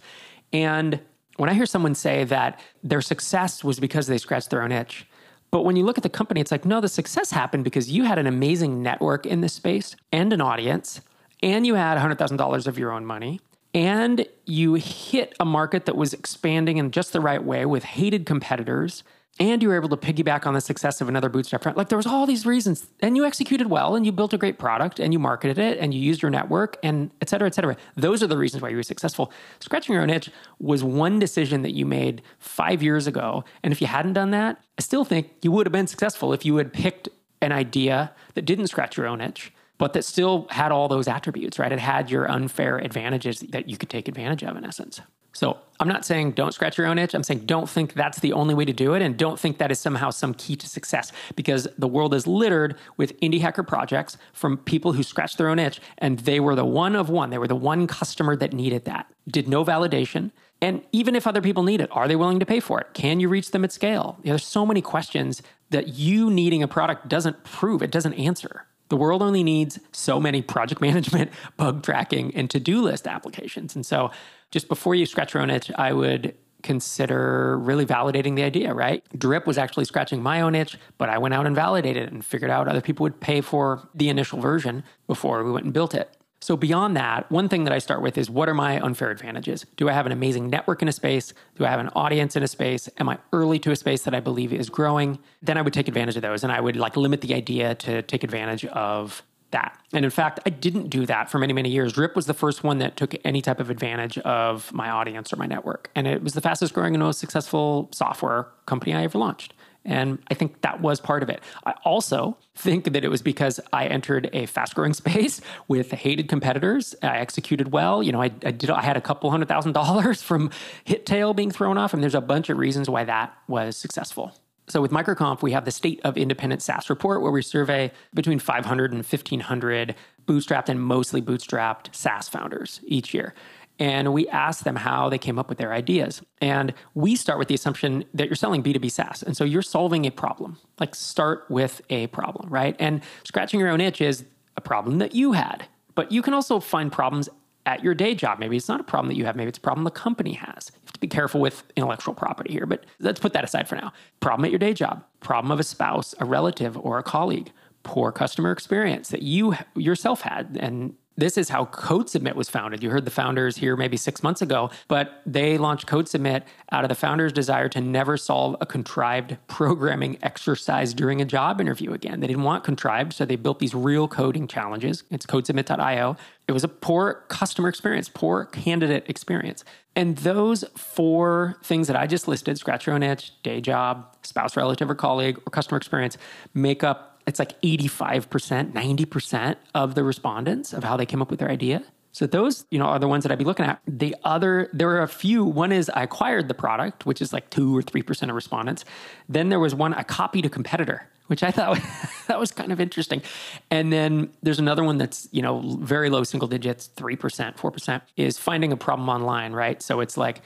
And 0.53 0.99
when 1.37 1.49
I 1.49 1.53
hear 1.53 1.65
someone 1.65 1.95
say 1.95 2.23
that 2.25 2.59
their 2.83 3.01
success 3.01 3.63
was 3.63 3.79
because 3.79 4.07
they 4.07 4.17
scratched 4.17 4.49
their 4.49 4.61
own 4.61 4.71
itch, 4.71 5.05
but 5.51 5.63
when 5.65 5.75
you 5.75 5.83
look 5.83 5.97
at 5.97 6.03
the 6.03 6.09
company, 6.09 6.39
it's 6.39 6.51
like, 6.51 6.65
no, 6.65 6.79
the 6.79 6.87
success 6.87 7.31
happened 7.31 7.63
because 7.63 7.91
you 7.91 8.05
had 8.05 8.17
an 8.17 8.27
amazing 8.27 8.81
network 8.81 9.25
in 9.25 9.41
this 9.41 9.53
space 9.53 9.95
and 10.11 10.31
an 10.31 10.39
audience, 10.39 11.01
and 11.43 11.67
you 11.67 11.75
had 11.75 11.97
$100,000 11.97 12.67
of 12.67 12.77
your 12.77 12.91
own 12.91 13.05
money, 13.05 13.41
and 13.73 14.25
you 14.45 14.75
hit 14.75 15.33
a 15.39 15.45
market 15.45 15.85
that 15.85 15.97
was 15.97 16.13
expanding 16.13 16.77
in 16.77 16.91
just 16.91 17.11
the 17.11 17.21
right 17.21 17.43
way 17.43 17.65
with 17.65 17.83
hated 17.83 18.25
competitors 18.25 19.03
and 19.41 19.63
you 19.63 19.69
were 19.69 19.75
able 19.75 19.89
to 19.89 19.97
piggyback 19.97 20.45
on 20.45 20.53
the 20.53 20.61
success 20.61 21.01
of 21.01 21.09
another 21.09 21.27
bootstrap 21.27 21.63
friend. 21.63 21.75
Like 21.75 21.89
there 21.89 21.97
was 21.97 22.05
all 22.05 22.27
these 22.27 22.45
reasons, 22.45 22.85
and 22.99 23.17
you 23.17 23.25
executed 23.25 23.67
well, 23.67 23.95
and 23.95 24.05
you 24.05 24.11
built 24.11 24.33
a 24.33 24.37
great 24.37 24.59
product, 24.59 24.99
and 24.99 25.11
you 25.11 25.17
marketed 25.17 25.57
it, 25.57 25.79
and 25.79 25.93
you 25.95 25.99
used 25.99 26.21
your 26.21 26.29
network, 26.29 26.77
and 26.83 27.09
et 27.21 27.27
cetera, 27.27 27.47
et 27.47 27.55
cetera. 27.55 27.75
Those 27.95 28.21
are 28.21 28.27
the 28.27 28.37
reasons 28.37 28.61
why 28.61 28.69
you 28.69 28.75
were 28.75 28.83
successful. 28.83 29.31
Scratching 29.59 29.93
your 29.93 30.03
own 30.03 30.11
itch 30.11 30.29
was 30.59 30.83
one 30.83 31.17
decision 31.17 31.63
that 31.63 31.71
you 31.71 31.87
made 31.87 32.21
five 32.37 32.83
years 32.83 33.07
ago, 33.07 33.43
and 33.63 33.73
if 33.73 33.81
you 33.81 33.87
hadn't 33.87 34.13
done 34.13 34.29
that, 34.31 34.63
I 34.77 34.81
still 34.81 35.03
think 35.03 35.31
you 35.41 35.51
would 35.51 35.65
have 35.65 35.73
been 35.73 35.87
successful 35.87 36.33
if 36.33 36.45
you 36.45 36.57
had 36.57 36.71
picked 36.71 37.09
an 37.41 37.51
idea 37.51 38.11
that 38.35 38.45
didn't 38.45 38.67
scratch 38.67 38.95
your 38.95 39.07
own 39.07 39.21
itch, 39.21 39.51
but 39.79 39.93
that 39.93 40.05
still 40.05 40.45
had 40.51 40.71
all 40.71 40.87
those 40.87 41.07
attributes. 41.07 41.57
Right? 41.57 41.71
It 41.71 41.79
had 41.79 42.11
your 42.11 42.29
unfair 42.29 42.77
advantages 42.77 43.39
that 43.39 43.67
you 43.67 43.77
could 43.77 43.89
take 43.89 44.07
advantage 44.07 44.43
of, 44.43 44.55
in 44.55 44.63
essence. 44.63 45.01
So 45.33 45.57
I'm 45.79 45.87
not 45.87 46.05
saying 46.05 46.33
don't 46.33 46.53
scratch 46.53 46.77
your 46.77 46.87
own 46.87 46.99
itch. 46.99 47.15
I'm 47.15 47.23
saying 47.23 47.45
don't 47.45 47.67
think 47.67 47.93
that's 47.93 48.19
the 48.19 48.33
only 48.33 48.53
way 48.53 48.65
to 48.65 48.73
do 48.73 48.93
it 48.93 49.01
and 49.01 49.17
don't 49.17 49.39
think 49.39 49.57
that 49.57 49.71
is 49.71 49.79
somehow 49.79 50.11
some 50.11 50.33
key 50.33 50.55
to 50.57 50.67
success 50.67 51.11
because 51.35 51.67
the 51.77 51.87
world 51.87 52.13
is 52.13 52.27
littered 52.27 52.75
with 52.97 53.19
indie 53.19 53.41
hacker 53.41 53.63
projects 53.63 54.17
from 54.33 54.57
people 54.57 54.93
who 54.93 55.01
scratched 55.01 55.39
their 55.39 55.49
own 55.49 55.57
itch 55.57 55.81
and 55.97 56.19
they 56.19 56.39
were 56.39 56.55
the 56.55 56.65
one 56.65 56.95
of 56.95 57.09
one. 57.09 57.31
They 57.31 57.39
were 57.39 57.47
the 57.47 57.55
one 57.55 57.87
customer 57.87 58.35
that 58.35 58.53
needed 58.53 58.85
that, 58.85 59.11
did 59.27 59.47
no 59.47 59.65
validation. 59.65 60.31
And 60.61 60.83
even 60.91 61.15
if 61.15 61.25
other 61.25 61.41
people 61.41 61.63
need 61.63 61.81
it, 61.81 61.89
are 61.91 62.07
they 62.07 62.15
willing 62.15 62.39
to 62.39 62.45
pay 62.45 62.59
for 62.59 62.79
it? 62.79 62.93
Can 62.93 63.19
you 63.19 63.27
reach 63.27 63.49
them 63.49 63.63
at 63.63 63.71
scale? 63.71 64.17
You 64.21 64.27
know, 64.27 64.33
there's 64.33 64.45
so 64.45 64.65
many 64.65 64.81
questions 64.81 65.41
that 65.71 65.87
you 65.87 66.29
needing 66.29 66.61
a 66.61 66.67
product 66.67 67.07
doesn't 67.07 67.43
prove, 67.43 67.81
it 67.81 67.91
doesn't 67.91 68.13
answer. 68.13 68.65
The 68.89 68.97
world 68.97 69.21
only 69.23 69.41
needs 69.41 69.79
so 69.93 70.19
many 70.19 70.41
project 70.41 70.79
management, 70.81 71.31
bug 71.57 71.81
tracking, 71.81 72.35
and 72.35 72.49
to 72.51 72.59
do 72.59 72.81
list 72.81 73.07
applications. 73.07 73.73
And 73.73 73.85
so 73.85 74.11
just 74.51 74.67
before 74.67 74.95
you 74.95 75.05
scratch 75.05 75.33
your 75.33 75.41
own 75.41 75.49
itch, 75.49 75.71
I 75.75 75.93
would 75.93 76.35
consider 76.61 77.57
really 77.57 77.85
validating 77.85 78.35
the 78.35 78.43
idea, 78.43 78.73
right? 78.73 79.03
Drip 79.17 79.47
was 79.47 79.57
actually 79.57 79.85
scratching 79.85 80.21
my 80.21 80.41
own 80.41 80.55
itch, 80.55 80.77
but 80.97 81.09
I 81.09 81.17
went 81.17 81.33
out 81.33 81.47
and 81.47 81.55
validated 81.55 82.03
it 82.03 82.13
and 82.13 82.23
figured 82.23 82.51
out 82.51 82.67
other 82.67 82.81
people 82.81 83.03
would 83.03 83.19
pay 83.19 83.41
for 83.41 83.89
the 83.95 84.09
initial 84.09 84.39
version 84.39 84.83
before 85.07 85.43
we 85.43 85.51
went 85.51 85.65
and 85.65 85.73
built 85.73 85.95
it. 85.95 86.15
So, 86.43 86.57
beyond 86.57 86.97
that, 86.97 87.31
one 87.31 87.49
thing 87.49 87.65
that 87.65 87.73
I 87.73 87.77
start 87.77 88.01
with 88.01 88.17
is 88.17 88.27
what 88.27 88.49
are 88.49 88.55
my 88.55 88.81
unfair 88.81 89.11
advantages? 89.11 89.63
Do 89.77 89.87
I 89.87 89.91
have 89.91 90.07
an 90.07 90.11
amazing 90.11 90.49
network 90.49 90.81
in 90.81 90.87
a 90.87 90.91
space? 90.91 91.35
Do 91.55 91.65
I 91.65 91.69
have 91.69 91.79
an 91.79 91.89
audience 91.89 92.35
in 92.35 92.41
a 92.41 92.47
space? 92.47 92.89
Am 92.97 93.07
I 93.07 93.19
early 93.31 93.59
to 93.59 93.69
a 93.69 93.75
space 93.75 94.01
that 94.03 94.15
I 94.15 94.21
believe 94.21 94.51
is 94.51 94.67
growing? 94.67 95.19
Then 95.43 95.59
I 95.59 95.61
would 95.61 95.73
take 95.73 95.87
advantage 95.87 96.15
of 96.15 96.23
those 96.23 96.43
and 96.43 96.51
I 96.51 96.59
would 96.59 96.75
like 96.75 96.97
limit 96.97 97.21
the 97.21 97.35
idea 97.35 97.75
to 97.75 98.01
take 98.01 98.23
advantage 98.23 98.65
of 98.65 99.21
that. 99.51 99.77
And 99.93 100.05
in 100.05 100.11
fact, 100.11 100.39
I 100.45 100.49
didn't 100.49 100.89
do 100.89 101.05
that 101.05 101.29
for 101.29 101.39
many, 101.39 101.53
many 101.53 101.69
years. 101.69 101.93
Drip 101.93 102.15
was 102.15 102.25
the 102.25 102.33
first 102.33 102.63
one 102.63 102.79
that 102.79 102.97
took 102.97 103.15
any 103.23 103.41
type 103.41 103.59
of 103.59 103.69
advantage 103.69 104.17
of 104.19 104.71
my 104.73 104.89
audience 104.89 105.31
or 105.31 105.37
my 105.37 105.45
network. 105.45 105.89
And 105.95 106.07
it 106.07 106.23
was 106.23 106.33
the 106.33 106.41
fastest 106.41 106.73
growing 106.73 106.95
and 106.95 107.03
most 107.03 107.19
successful 107.19 107.89
software 107.91 108.47
company 108.65 108.93
I 108.93 109.03
ever 109.03 109.17
launched. 109.17 109.53
And 109.83 110.19
I 110.29 110.35
think 110.35 110.61
that 110.61 110.81
was 110.81 110.99
part 110.99 111.23
of 111.23 111.29
it. 111.29 111.41
I 111.65 111.73
also 111.83 112.37
think 112.55 112.93
that 112.93 113.03
it 113.03 113.09
was 113.09 113.21
because 113.21 113.59
I 113.73 113.87
entered 113.87 114.29
a 114.31 114.45
fast 114.45 114.75
growing 114.75 114.93
space 114.93 115.41
with 115.67 115.91
hated 115.91 116.29
competitors. 116.29 116.93
I 117.01 117.17
executed 117.17 117.71
well. 117.71 118.03
You 118.03 118.11
know, 118.11 118.21
I, 118.21 118.31
I, 118.45 118.51
did, 118.51 118.69
I 118.69 118.81
had 118.81 118.97
a 118.97 119.01
couple 119.01 119.31
hundred 119.31 119.47
thousand 119.47 119.73
dollars 119.73 120.21
from 120.23 120.51
HitTail 120.85 121.35
being 121.35 121.51
thrown 121.51 121.77
off. 121.77 121.93
And 121.93 122.03
there's 122.03 122.15
a 122.15 122.21
bunch 122.21 122.49
of 122.49 122.57
reasons 122.57 122.89
why 122.89 123.03
that 123.05 123.35
was 123.47 123.75
successful. 123.75 124.33
So 124.71 124.81
with 124.81 124.91
MicroConf, 124.91 125.41
we 125.41 125.51
have 125.51 125.65
the 125.65 125.71
State 125.71 125.99
of 126.05 126.15
Independent 126.15 126.61
SaaS 126.61 126.89
report 126.89 127.21
where 127.21 127.31
we 127.31 127.41
survey 127.41 127.91
between 128.13 128.39
500 128.39 128.93
and 128.93 129.03
1,500 129.03 129.95
bootstrapped 130.25 130.69
and 130.69 130.81
mostly 130.81 131.21
bootstrapped 131.21 131.93
SaaS 131.93 132.29
founders 132.29 132.79
each 132.85 133.13
year. 133.13 133.33
and 133.79 134.13
we 134.13 134.27
ask 134.29 134.63
them 134.63 134.75
how 134.75 135.09
they 135.09 135.17
came 135.17 135.39
up 135.39 135.49
with 135.49 135.57
their 135.57 135.73
ideas. 135.73 136.21
And 136.39 136.71
we 136.93 137.15
start 137.15 137.39
with 137.39 137.47
the 137.47 137.55
assumption 137.55 138.05
that 138.13 138.27
you're 138.27 138.35
selling 138.35 138.61
B2B 138.61 138.91
SaaS. 138.91 139.23
And 139.23 139.35
so 139.35 139.43
you're 139.43 139.63
solving 139.63 140.05
a 140.05 140.11
problem. 140.11 140.57
Like 140.79 140.93
start 140.93 141.45
with 141.49 141.81
a 141.89 142.05
problem, 142.07 142.47
right? 142.49 142.75
And 142.77 143.01
scratching 143.23 143.59
your 143.59 143.69
own 143.69 143.81
itch 143.81 143.99
is 143.99 144.23
a 144.55 144.61
problem 144.61 144.99
that 144.99 145.15
you 145.15 145.31
had. 145.31 145.65
But 145.95 146.11
you 146.11 146.21
can 146.21 146.33
also 146.33 146.59
find 146.59 146.91
problems 146.91 147.27
at 147.65 147.83
your 147.83 147.93
day 147.93 148.15
job. 148.15 148.39
Maybe 148.39 148.57
it's 148.57 148.67
not 148.67 148.79
a 148.79 148.83
problem 148.83 149.07
that 149.09 149.15
you 149.15 149.25
have, 149.25 149.35
maybe 149.35 149.49
it's 149.49 149.57
a 149.57 149.61
problem 149.61 149.83
the 149.83 149.91
company 149.91 150.33
has. 150.33 150.71
You 150.73 150.79
have 150.85 150.93
to 150.93 150.99
be 150.99 151.07
careful 151.07 151.41
with 151.41 151.63
intellectual 151.75 152.13
property 152.13 152.51
here, 152.51 152.65
but 152.65 152.85
let's 152.99 153.19
put 153.19 153.33
that 153.33 153.43
aside 153.43 153.67
for 153.67 153.75
now. 153.75 153.93
Problem 154.19 154.45
at 154.45 154.51
your 154.51 154.59
day 154.59 154.73
job, 154.73 155.03
problem 155.19 155.51
of 155.51 155.59
a 155.59 155.63
spouse, 155.63 156.15
a 156.19 156.25
relative, 156.25 156.77
or 156.77 156.97
a 156.97 157.03
colleague, 157.03 157.51
poor 157.83 158.11
customer 158.11 158.51
experience 158.51 159.09
that 159.09 159.21
you 159.21 159.55
yourself 159.75 160.21
had 160.21 160.57
and 160.59 160.95
this 161.21 161.37
is 161.37 161.49
how 161.49 161.65
CodeSubmit 161.65 162.33
was 162.33 162.49
founded. 162.49 162.81
You 162.81 162.89
heard 162.89 163.05
the 163.05 163.11
founders 163.11 163.57
here 163.57 163.77
maybe 163.77 163.95
six 163.95 164.23
months 164.23 164.41
ago, 164.41 164.71
but 164.87 165.21
they 165.23 165.59
launched 165.59 165.85
CodeSubmit 165.85 166.41
out 166.71 166.83
of 166.83 166.89
the 166.89 166.95
founders' 166.95 167.31
desire 167.31 167.69
to 167.69 167.79
never 167.79 168.17
solve 168.17 168.55
a 168.59 168.65
contrived 168.65 169.37
programming 169.45 170.17
exercise 170.23 170.95
during 170.95 171.21
a 171.21 171.25
job 171.25 171.61
interview 171.61 171.93
again. 171.93 172.21
They 172.21 172.27
didn't 172.27 172.41
want 172.41 172.63
contrived, 172.63 173.13
so 173.13 173.23
they 173.23 173.35
built 173.35 173.59
these 173.59 173.75
real 173.75 174.07
coding 174.07 174.47
challenges. 174.47 175.03
It's 175.11 175.27
codesubmit.io. 175.27 176.17
It 176.47 176.53
was 176.53 176.63
a 176.63 176.67
poor 176.67 177.23
customer 177.27 177.69
experience, 177.69 178.09
poor 178.09 178.45
candidate 178.45 179.05
experience. 179.07 179.63
And 179.95 180.17
those 180.17 180.63
four 180.75 181.57
things 181.63 181.85
that 181.85 181.95
I 181.95 182.07
just 182.07 182.27
listed 182.27 182.57
scratch 182.57 182.87
your 182.87 182.95
own 182.95 183.03
itch, 183.03 183.31
day 183.43 183.61
job, 183.61 184.15
spouse, 184.23 184.57
relative, 184.57 184.89
or 184.89 184.95
colleague, 184.95 185.37
or 185.45 185.51
customer 185.51 185.77
experience 185.77 186.17
make 186.55 186.83
up 186.83 187.10
it's 187.27 187.39
like 187.39 187.59
85%, 187.61 188.73
90% 188.73 189.55
of 189.75 189.95
the 189.95 190.03
respondents 190.03 190.73
of 190.73 190.83
how 190.83 190.97
they 190.97 191.05
came 191.05 191.21
up 191.21 191.29
with 191.29 191.39
their 191.39 191.49
idea. 191.49 191.83
So 192.13 192.27
those, 192.27 192.65
you 192.69 192.79
know, 192.79 192.85
are 192.85 192.99
the 192.99 193.07
ones 193.07 193.23
that 193.23 193.31
I'd 193.31 193.37
be 193.37 193.45
looking 193.45 193.65
at. 193.65 193.81
The 193.87 194.15
other, 194.23 194.69
there 194.73 194.89
are 194.89 195.01
a 195.01 195.07
few. 195.07 195.45
One 195.45 195.71
is 195.71 195.89
I 195.89 196.03
acquired 196.03 196.47
the 196.47 196.53
product, 196.53 197.05
which 197.05 197.21
is 197.21 197.31
like 197.31 197.49
two 197.49 197.75
or 197.75 197.81
three 197.81 198.01
percent 198.01 198.29
of 198.29 198.35
respondents. 198.35 198.83
Then 199.29 199.49
there 199.49 199.59
was 199.59 199.73
one 199.73 199.93
I 199.93 200.03
copied 200.03 200.45
a 200.45 200.49
competitor, 200.49 201.07
which 201.27 201.41
I 201.41 201.51
thought 201.51 201.79
that 202.27 202.37
was 202.37 202.51
kind 202.51 202.73
of 202.73 202.81
interesting. 202.81 203.21
And 203.69 203.93
then 203.93 204.29
there's 204.43 204.59
another 204.59 204.83
one 204.83 204.97
that's 204.97 205.29
you 205.31 205.41
know 205.41 205.77
very 205.79 206.09
low 206.09 206.23
single 206.23 206.49
digits, 206.49 206.87
three 206.87 207.15
percent, 207.15 207.57
four 207.57 207.71
percent, 207.71 208.03
is 208.17 208.37
finding 208.37 208.73
a 208.73 208.77
problem 208.77 209.07
online, 209.07 209.53
right? 209.53 209.81
So 209.81 210.01
it's 210.01 210.17
like 210.17 210.41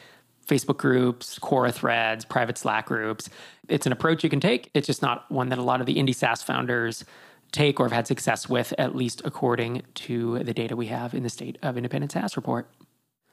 Facebook 0.47 0.77
groups, 0.77 1.39
Quora 1.39 1.73
threads, 1.73 2.25
private 2.25 2.57
Slack 2.57 2.85
groups. 2.85 3.29
It's 3.67 3.85
an 3.85 3.91
approach 3.91 4.23
you 4.23 4.29
can 4.29 4.39
take. 4.39 4.69
It's 4.73 4.87
just 4.87 5.01
not 5.01 5.29
one 5.31 5.49
that 5.49 5.57
a 5.57 5.63
lot 5.63 5.79
of 5.79 5.87
the 5.87 5.95
indie 5.95 6.15
SaaS 6.15 6.43
founders 6.43 7.03
take 7.51 7.79
or 7.79 7.85
have 7.85 7.91
had 7.91 8.07
success 8.07 8.49
with, 8.49 8.73
at 8.77 8.95
least 8.95 9.21
according 9.23 9.81
to 9.95 10.39
the 10.39 10.53
data 10.53 10.75
we 10.75 10.87
have 10.87 11.13
in 11.13 11.23
the 11.23 11.29
State 11.29 11.57
of 11.63 11.77
Independent 11.77 12.11
SaaS 12.11 12.35
report. 12.35 12.69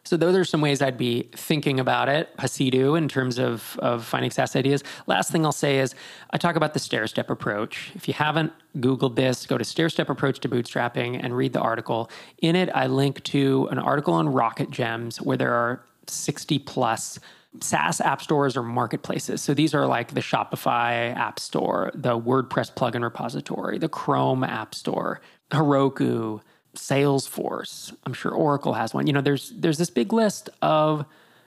So 0.04 0.16
those 0.16 0.36
are 0.36 0.44
some 0.44 0.60
ways 0.60 0.82
I'd 0.82 0.98
be 0.98 1.28
thinking 1.32 1.78
about 1.78 2.08
it, 2.08 2.36
Hasidu, 2.36 2.98
in 2.98 3.08
terms 3.08 3.38
of, 3.38 3.78
of 3.78 4.04
finding 4.04 4.32
SaaS 4.32 4.56
ideas. 4.56 4.82
Last 5.06 5.30
thing 5.30 5.44
I'll 5.44 5.52
say 5.52 5.78
is 5.78 5.94
I 6.30 6.38
talk 6.38 6.56
about 6.56 6.74
the 6.74 6.80
stair-step 6.80 7.30
approach. 7.30 7.92
If 7.94 8.08
you 8.08 8.14
haven't 8.14 8.52
Googled 8.78 9.14
this, 9.14 9.46
go 9.46 9.56
to 9.56 9.64
stair-step 9.64 10.10
approach 10.10 10.40
to 10.40 10.48
bootstrapping 10.48 11.22
and 11.22 11.36
read 11.36 11.52
the 11.52 11.60
article. 11.60 12.10
In 12.38 12.56
it, 12.56 12.68
I 12.74 12.88
link 12.88 13.22
to 13.24 13.68
an 13.70 13.78
article 13.78 14.14
on 14.14 14.28
Rocket 14.28 14.70
Gems 14.70 15.20
where 15.20 15.36
there 15.36 15.52
are 15.52 15.84
60 16.06 16.58
plus 16.60 17.18
SaaS 17.60 18.00
app 18.00 18.22
stores 18.22 18.56
or 18.56 18.62
marketplaces. 18.62 19.42
So 19.42 19.54
these 19.54 19.74
are 19.74 19.86
like 19.86 20.14
the 20.14 20.20
Shopify 20.20 21.14
App 21.14 21.38
Store, 21.38 21.90
the 21.94 22.18
WordPress 22.18 22.74
plugin 22.74 23.02
repository, 23.02 23.78
the 23.78 23.88
Chrome 23.88 24.42
App 24.42 24.74
Store, 24.74 25.20
Heroku, 25.50 26.40
Salesforce. 26.74 27.94
I'm 28.06 28.14
sure 28.14 28.32
Oracle 28.32 28.72
has 28.72 28.94
one. 28.94 29.06
You 29.06 29.12
know, 29.12 29.20
there's 29.20 29.52
there's 29.54 29.78
this 29.78 29.90
big 29.90 30.12
list 30.12 30.48
of 30.62 31.04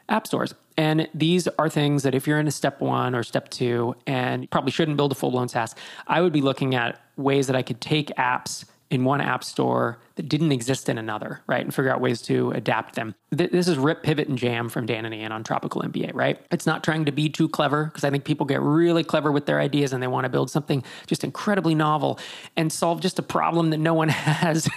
app 0.09 0.27
stores. 0.27 0.53
And 0.77 1.07
these 1.13 1.47
are 1.57 1.69
things 1.69 2.03
that 2.03 2.13
if 2.13 2.27
you're 2.27 2.39
in 2.39 2.47
a 2.47 2.51
step 2.51 2.81
one 2.81 3.15
or 3.15 3.23
step 3.23 3.49
two 3.49 3.95
and 4.05 4.49
probably 4.51 4.71
shouldn't 4.71 4.97
build 4.97 5.11
a 5.11 5.15
full 5.15 5.31
blown 5.31 5.47
SaaS, 5.47 5.73
I 6.07 6.21
would 6.21 6.33
be 6.33 6.41
looking 6.41 6.75
at 6.75 7.01
ways 7.17 7.47
that 7.47 7.55
I 7.55 7.63
could 7.63 7.81
take 7.81 8.09
apps 8.17 8.65
in 8.89 9.03
one 9.03 9.21
app 9.21 9.43
store 9.43 9.97
that 10.15 10.30
didn't 10.30 10.51
exist 10.51 10.88
in 10.88 10.97
another, 10.97 11.41
right? 11.47 11.63
And 11.63 11.73
figure 11.73 11.91
out 11.91 11.99
ways 11.99 12.21
to 12.23 12.51
adapt 12.51 12.95
them. 12.95 13.15
This 13.32 13.67
is 13.67 13.78
rip, 13.78 14.01
pivot, 14.01 14.30
and 14.30 14.38
jam 14.38 14.69
from 14.69 14.86
Dan 14.86 15.06
and 15.06 15.13
Ian 15.13 15.32
on 15.32 15.43
Tropical 15.43 15.82
MBA, 15.82 16.12
right? 16.13 16.39
It's 16.51 16.65
not 16.65 16.84
trying 16.84 17.06
to 17.06 17.12
be 17.12 17.28
too 17.28 17.49
clever 17.49 17.86
because 17.86 18.04
I 18.04 18.10
think 18.10 18.23
people 18.23 18.45
get 18.45 18.62
really 18.62 19.04
clever 19.04 19.32
with 19.32 19.45
their 19.45 19.60
ideas 19.60 19.91
and 19.91 20.01
they 20.01 20.08
want 20.08 20.23
to 20.23 20.30
build 20.30 20.49
something 20.49 20.84
just 21.06 21.23
incredibly 21.23 21.75
novel 21.75 22.17
and 22.56 22.71
solve 22.71 23.01
just 23.01 23.19
a 23.19 23.23
problem 23.23 23.71
that 23.71 23.78
no 23.78 23.93
one 23.93 24.10
has. 24.10 24.69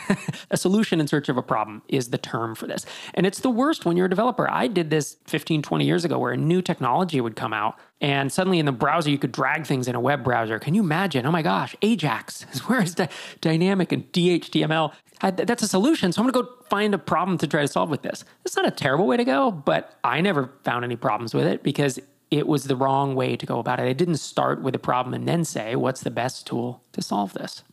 a 0.50 0.56
solution 0.56 1.00
in 1.00 1.06
search 1.06 1.28
of 1.28 1.36
a 1.36 1.42
problem 1.42 1.82
is 1.88 2.10
the 2.10 2.18
term 2.18 2.54
for 2.54 2.66
this. 2.66 2.84
And 3.14 3.26
it's 3.26 3.40
the 3.40 3.50
worst 3.50 3.84
when 3.84 3.96
you're 3.96 4.06
a 4.06 4.10
developer. 4.10 4.50
I 4.50 4.66
did 4.66 4.90
this 4.90 5.18
15, 5.26 5.62
20 5.62 5.84
years 5.84 6.04
ago 6.04 6.18
where 6.18 6.32
a 6.32 6.36
new 6.36 6.62
technology 6.62 7.20
would 7.20 7.36
come 7.36 7.52
out 7.52 7.78
and 8.00 8.32
suddenly 8.32 8.58
in 8.58 8.66
the 8.66 8.72
browser 8.72 9.10
you 9.10 9.18
could 9.18 9.32
drag 9.32 9.66
things 9.66 9.88
in 9.88 9.94
a 9.94 10.00
web 10.00 10.22
browser. 10.22 10.58
Can 10.58 10.74
you 10.74 10.82
imagine? 10.82 11.26
Oh 11.26 11.32
my 11.32 11.42
gosh, 11.42 11.74
Ajax. 11.82 12.42
Where 12.68 12.82
is 12.82 12.94
the 12.94 13.08
dynamic 13.40 13.92
and 13.92 14.10
DHTML? 14.12 14.92
I, 15.20 15.30
that's 15.30 15.62
a 15.62 15.68
solution. 15.68 16.12
So 16.12 16.22
I'm 16.22 16.30
going 16.30 16.44
to 16.44 16.50
go 16.50 16.62
find 16.68 16.94
a 16.94 16.98
problem 16.98 17.38
to 17.38 17.46
try 17.46 17.62
to 17.62 17.68
solve 17.68 17.90
with 17.90 18.02
this. 18.02 18.24
It's 18.44 18.56
not 18.56 18.66
a 18.66 18.70
terrible 18.70 19.06
way 19.06 19.16
to 19.16 19.24
go, 19.24 19.50
but 19.50 19.98
I 20.04 20.20
never 20.20 20.50
found 20.64 20.84
any 20.84 20.96
problems 20.96 21.34
with 21.34 21.46
it 21.46 21.62
because 21.62 21.98
it 22.30 22.46
was 22.46 22.64
the 22.64 22.76
wrong 22.76 23.14
way 23.14 23.36
to 23.36 23.46
go 23.46 23.58
about 23.58 23.80
it. 23.80 23.84
I 23.84 23.92
didn't 23.92 24.18
start 24.18 24.62
with 24.62 24.74
a 24.74 24.78
problem 24.78 25.14
and 25.14 25.26
then 25.26 25.44
say, 25.44 25.76
what's 25.76 26.02
the 26.02 26.10
best 26.10 26.46
tool 26.46 26.82
to 26.92 27.02
solve 27.02 27.32
this? 27.34 27.64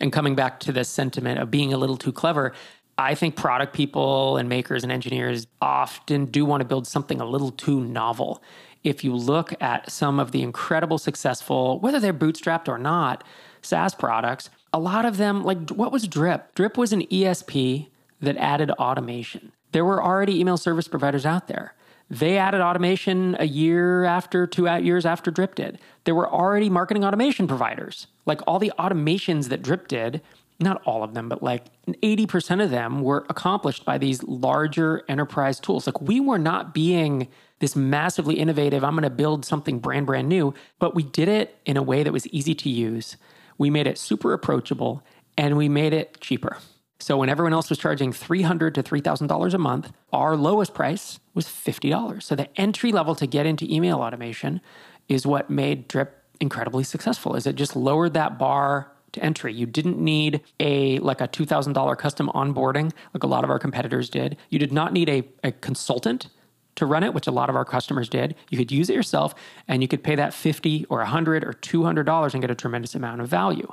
And 0.00 0.12
coming 0.12 0.34
back 0.34 0.60
to 0.60 0.72
the 0.72 0.84
sentiment 0.84 1.40
of 1.40 1.50
being 1.50 1.72
a 1.72 1.76
little 1.76 1.96
too 1.96 2.12
clever, 2.12 2.52
I 2.96 3.14
think 3.14 3.36
product 3.36 3.74
people 3.74 4.36
and 4.38 4.48
makers 4.48 4.82
and 4.82 4.90
engineers 4.90 5.46
often 5.60 6.26
do 6.26 6.44
want 6.44 6.62
to 6.62 6.64
build 6.64 6.86
something 6.86 7.20
a 7.20 7.24
little 7.24 7.50
too 7.50 7.80
novel. 7.80 8.42
If 8.82 9.04
you 9.04 9.14
look 9.14 9.54
at 9.60 9.90
some 9.90 10.18
of 10.18 10.32
the 10.32 10.42
incredible 10.42 10.98
successful, 10.98 11.78
whether 11.80 12.00
they're 12.00 12.14
bootstrapped 12.14 12.68
or 12.68 12.78
not, 12.78 13.22
SaaS 13.62 13.94
products, 13.94 14.50
a 14.72 14.78
lot 14.78 15.04
of 15.04 15.16
them, 15.16 15.44
like 15.44 15.70
what 15.70 15.92
was 15.92 16.06
Drip? 16.06 16.54
Drip 16.54 16.76
was 16.76 16.92
an 16.92 17.02
ESP 17.02 17.88
that 18.20 18.36
added 18.36 18.70
automation. 18.72 19.52
There 19.72 19.84
were 19.84 20.02
already 20.02 20.40
email 20.40 20.56
service 20.56 20.88
providers 20.88 21.26
out 21.26 21.48
there. 21.48 21.74
They 22.10 22.38
added 22.38 22.60
automation 22.60 23.36
a 23.38 23.44
year 23.44 24.04
after, 24.04 24.46
two 24.46 24.66
years 24.80 25.04
after 25.04 25.30
Drip 25.30 25.54
did. 25.54 25.78
There 26.04 26.14
were 26.14 26.28
already 26.28 26.70
marketing 26.70 27.04
automation 27.04 27.46
providers. 27.46 28.06
Like 28.24 28.40
all 28.46 28.58
the 28.58 28.72
automations 28.78 29.48
that 29.48 29.62
Drip 29.62 29.88
did, 29.88 30.22
not 30.58 30.80
all 30.84 31.04
of 31.04 31.14
them, 31.14 31.28
but 31.28 31.42
like 31.42 31.66
80% 31.86 32.64
of 32.64 32.70
them 32.70 33.02
were 33.02 33.26
accomplished 33.28 33.84
by 33.84 33.98
these 33.98 34.22
larger 34.22 35.04
enterprise 35.08 35.60
tools. 35.60 35.86
Like 35.86 36.00
we 36.00 36.18
were 36.18 36.38
not 36.38 36.72
being 36.72 37.28
this 37.60 37.76
massively 37.76 38.38
innovative, 38.38 38.82
I'm 38.82 38.92
going 38.92 39.02
to 39.02 39.10
build 39.10 39.44
something 39.44 39.78
brand, 39.78 40.06
brand 40.06 40.28
new, 40.28 40.54
but 40.78 40.94
we 40.94 41.02
did 41.02 41.28
it 41.28 41.58
in 41.66 41.76
a 41.76 41.82
way 41.82 42.02
that 42.02 42.12
was 42.12 42.26
easy 42.28 42.54
to 42.54 42.68
use 42.70 43.16
we 43.58 43.70
made 43.70 43.86
it 43.86 43.98
super 43.98 44.32
approachable 44.32 45.02
and 45.36 45.56
we 45.56 45.68
made 45.68 45.92
it 45.92 46.20
cheaper. 46.20 46.56
So 47.00 47.16
when 47.16 47.28
everyone 47.28 47.52
else 47.52 47.68
was 47.68 47.78
charging 47.78 48.12
$300 48.12 48.74
to 48.74 48.82
$3,000 48.82 49.54
a 49.54 49.58
month, 49.58 49.92
our 50.12 50.36
lowest 50.36 50.74
price 50.74 51.20
was 51.34 51.46
$50. 51.46 52.22
So 52.22 52.34
the 52.34 52.48
entry 52.60 52.90
level 52.90 53.14
to 53.14 53.26
get 53.26 53.46
into 53.46 53.72
email 53.72 53.98
automation 53.98 54.60
is 55.08 55.26
what 55.26 55.48
made 55.48 55.86
Drip 55.86 56.24
incredibly 56.40 56.84
successful. 56.84 57.36
Is 57.36 57.46
it 57.46 57.54
just 57.54 57.76
lowered 57.76 58.14
that 58.14 58.38
bar 58.38 58.92
to 59.12 59.22
entry. 59.22 59.52
You 59.52 59.66
didn't 59.66 59.98
need 59.98 60.42
a 60.60 60.98
like 60.98 61.20
a 61.20 61.28
$2,000 61.28 61.98
custom 61.98 62.30
onboarding 62.34 62.92
like 63.14 63.22
a 63.22 63.26
lot 63.26 63.44
of 63.44 63.50
our 63.50 63.58
competitors 63.58 64.10
did. 64.10 64.36
You 64.50 64.58
did 64.58 64.72
not 64.72 64.92
need 64.92 65.08
a, 65.08 65.28
a 65.42 65.52
consultant 65.52 66.28
to 66.78 66.86
run 66.86 67.04
it, 67.04 67.14
which 67.14 67.26
a 67.26 67.30
lot 67.30 67.50
of 67.50 67.56
our 67.56 67.64
customers 67.64 68.08
did. 68.08 68.34
You 68.50 68.58
could 68.58 68.72
use 68.72 68.88
it 68.88 68.94
yourself 68.94 69.34
and 69.66 69.82
you 69.82 69.88
could 69.88 70.02
pay 70.02 70.14
that 70.14 70.32
50 70.32 70.86
or 70.88 70.98
100 70.98 71.44
or 71.44 71.52
$200 71.52 72.32
and 72.32 72.40
get 72.40 72.50
a 72.50 72.54
tremendous 72.54 72.94
amount 72.94 73.20
of 73.20 73.28
value. 73.28 73.70